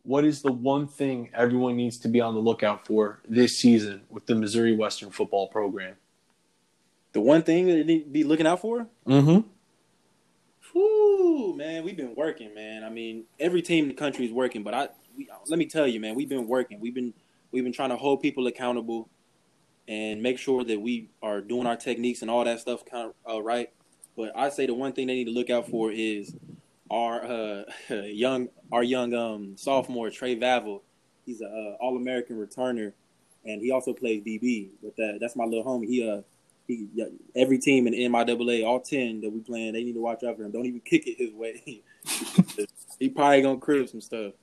what 0.03 0.23
is 0.23 0.41
the 0.41 0.51
one 0.51 0.88
thing 0.88 1.30
everyone 1.34 1.75
needs 1.75 1.97
to 1.99 2.08
be 2.08 2.21
on 2.21 2.34
the 2.34 2.39
lookout 2.39 2.86
for 2.86 3.19
this 3.27 3.58
season 3.58 4.01
with 4.10 4.25
the 4.25 4.36
Missouri 4.36 4.75
Western 4.75 5.10
football 5.10 5.47
program? 5.47 5.95
The 7.13 7.21
one 7.21 7.43
thing 7.43 7.67
that 7.67 7.73
they 7.73 7.84
need 7.84 8.03
to 8.03 8.10
be 8.10 8.23
looking 8.23 8.45
out 8.45 8.62
for? 8.62 8.88
Mm-hmm. 9.08 9.47
Whoo, 10.75 11.56
man, 11.56 11.84
we've 11.84 11.97
been 11.97 12.13
working, 12.15 12.53
man. 12.53 12.84
I 12.84 12.89
mean, 12.89 13.23
every 13.39 13.62
team 13.62 13.86
in 13.86 13.89
the 13.89 13.95
country 13.95 14.25
is 14.25 14.32
working, 14.32 14.63
but 14.63 14.73
I 14.73 14.89
we, 15.17 15.27
let 15.47 15.58
me 15.58 15.65
tell 15.65 15.88
you, 15.88 15.99
man, 15.99 16.15
we've 16.15 16.30
been 16.30 16.47
working. 16.47 16.80
We've 16.80 16.93
been 16.93 17.13
we've 17.51 17.63
been 17.63 17.73
trying 17.73 17.89
to 17.89 17.97
hold 17.97 18.21
people 18.21 18.47
accountable 18.47 19.10
and 19.88 20.21
make 20.21 20.38
sure 20.38 20.63
that 20.63 20.79
we 20.79 21.10
are 21.21 21.41
doing 21.41 21.65
our 21.65 21.77
techniques 21.77 22.21
and 22.21 22.29
all 22.29 22.43
that 22.43 22.60
stuff 22.60 22.86
kind 22.86 23.12
of 23.25 23.36
uh, 23.36 23.41
right. 23.41 23.69
But 24.15 24.36
I'd 24.36 24.53
say 24.53 24.65
the 24.65 24.73
one 24.73 24.93
thing 24.93 25.07
they 25.07 25.15
need 25.15 25.25
to 25.25 25.31
look 25.31 25.49
out 25.49 25.69
for 25.69 25.91
is 25.91 26.36
our 26.89 27.25
uh, 27.25 27.63
young 27.89 28.49
our 28.71 28.83
young 28.83 29.13
um, 29.13 29.57
sophomore 29.57 30.10
Trey 30.10 30.36
Vavel. 30.36 30.81
He's 31.25 31.41
a 31.41 31.45
uh, 31.45 31.77
All 31.79 31.97
American 31.97 32.38
returner, 32.38 32.93
and 33.45 33.62
he 33.62 33.71
also 33.71 33.93
plays 33.93 34.23
DB. 34.23 34.69
But 34.81 34.95
that 34.97 35.19
that's 35.21 35.36
my 35.36 35.45
little 35.45 35.63
homie. 35.63 35.88
He 35.88 36.10
uh 36.10 36.21
he 36.67 36.88
every 37.36 37.60
team 37.60 37.88
in 37.88 37.93
MIAA, 37.93 38.65
all 38.65 38.79
ten 38.81 39.21
that 39.21 39.29
we 39.29 39.39
playing, 39.39 39.73
they 39.73 39.83
need 39.83 39.93
to 39.93 40.01
watch 40.01 40.23
out 40.23 40.36
for 40.36 40.43
him. 40.43 40.51
Don't 40.51 40.65
even 40.65 40.81
kick 40.81 41.07
it 41.07 41.17
his 41.17 41.33
way. 41.33 41.83
he 42.99 43.10
probably 43.10 43.41
gonna 43.41 43.60
crib 43.60 43.88
some 43.88 44.01
stuff. 44.01 44.33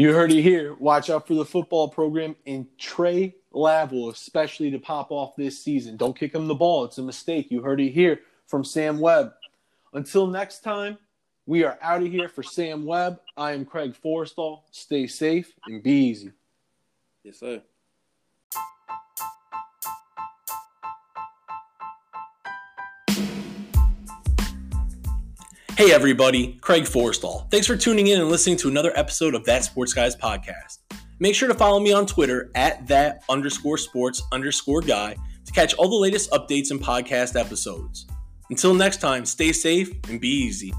You 0.00 0.14
heard 0.14 0.32
it 0.32 0.40
here. 0.40 0.72
Watch 0.76 1.10
out 1.10 1.28
for 1.28 1.34
the 1.34 1.44
football 1.44 1.86
program 1.86 2.34
and 2.46 2.66
Trey 2.78 3.34
Lavel, 3.52 4.10
especially 4.10 4.70
to 4.70 4.78
pop 4.78 5.10
off 5.10 5.36
this 5.36 5.62
season. 5.62 5.98
Don't 5.98 6.18
kick 6.18 6.34
him 6.34 6.48
the 6.48 6.54
ball. 6.54 6.86
It's 6.86 6.96
a 6.96 7.02
mistake. 7.02 7.50
You 7.50 7.60
heard 7.60 7.82
it 7.82 7.90
here 7.90 8.20
from 8.46 8.64
Sam 8.64 8.98
Webb. 8.98 9.34
Until 9.92 10.26
next 10.26 10.60
time, 10.60 10.96
we 11.44 11.64
are 11.64 11.78
out 11.82 12.00
of 12.02 12.10
here 12.10 12.30
for 12.30 12.42
Sam 12.42 12.86
Webb. 12.86 13.20
I 13.36 13.52
am 13.52 13.66
Craig 13.66 13.94
Forrestall. 13.94 14.62
Stay 14.70 15.06
safe 15.06 15.52
and 15.66 15.82
be 15.82 15.92
easy. 15.92 16.32
Yes, 17.22 17.40
sir. 17.40 17.60
Hey 25.80 25.92
everybody, 25.92 26.58
Craig 26.60 26.82
Forrestall. 26.82 27.50
Thanks 27.50 27.66
for 27.66 27.74
tuning 27.74 28.08
in 28.08 28.20
and 28.20 28.28
listening 28.28 28.58
to 28.58 28.68
another 28.68 28.92
episode 28.96 29.34
of 29.34 29.46
That 29.46 29.64
Sports 29.64 29.94
Guys 29.94 30.14
podcast. 30.14 30.80
Make 31.20 31.34
sure 31.34 31.48
to 31.48 31.54
follow 31.54 31.80
me 31.80 31.90
on 31.90 32.04
Twitter 32.04 32.50
at 32.54 32.86
that 32.88 33.24
underscore 33.30 33.78
sports 33.78 34.22
underscore 34.30 34.82
guy 34.82 35.16
to 35.46 35.52
catch 35.52 35.72
all 35.76 35.88
the 35.88 35.96
latest 35.96 36.30
updates 36.32 36.70
and 36.70 36.82
podcast 36.82 37.34
episodes. 37.34 38.06
Until 38.50 38.74
next 38.74 39.00
time, 39.00 39.24
stay 39.24 39.52
safe 39.52 39.90
and 40.10 40.20
be 40.20 40.28
easy. 40.28 40.74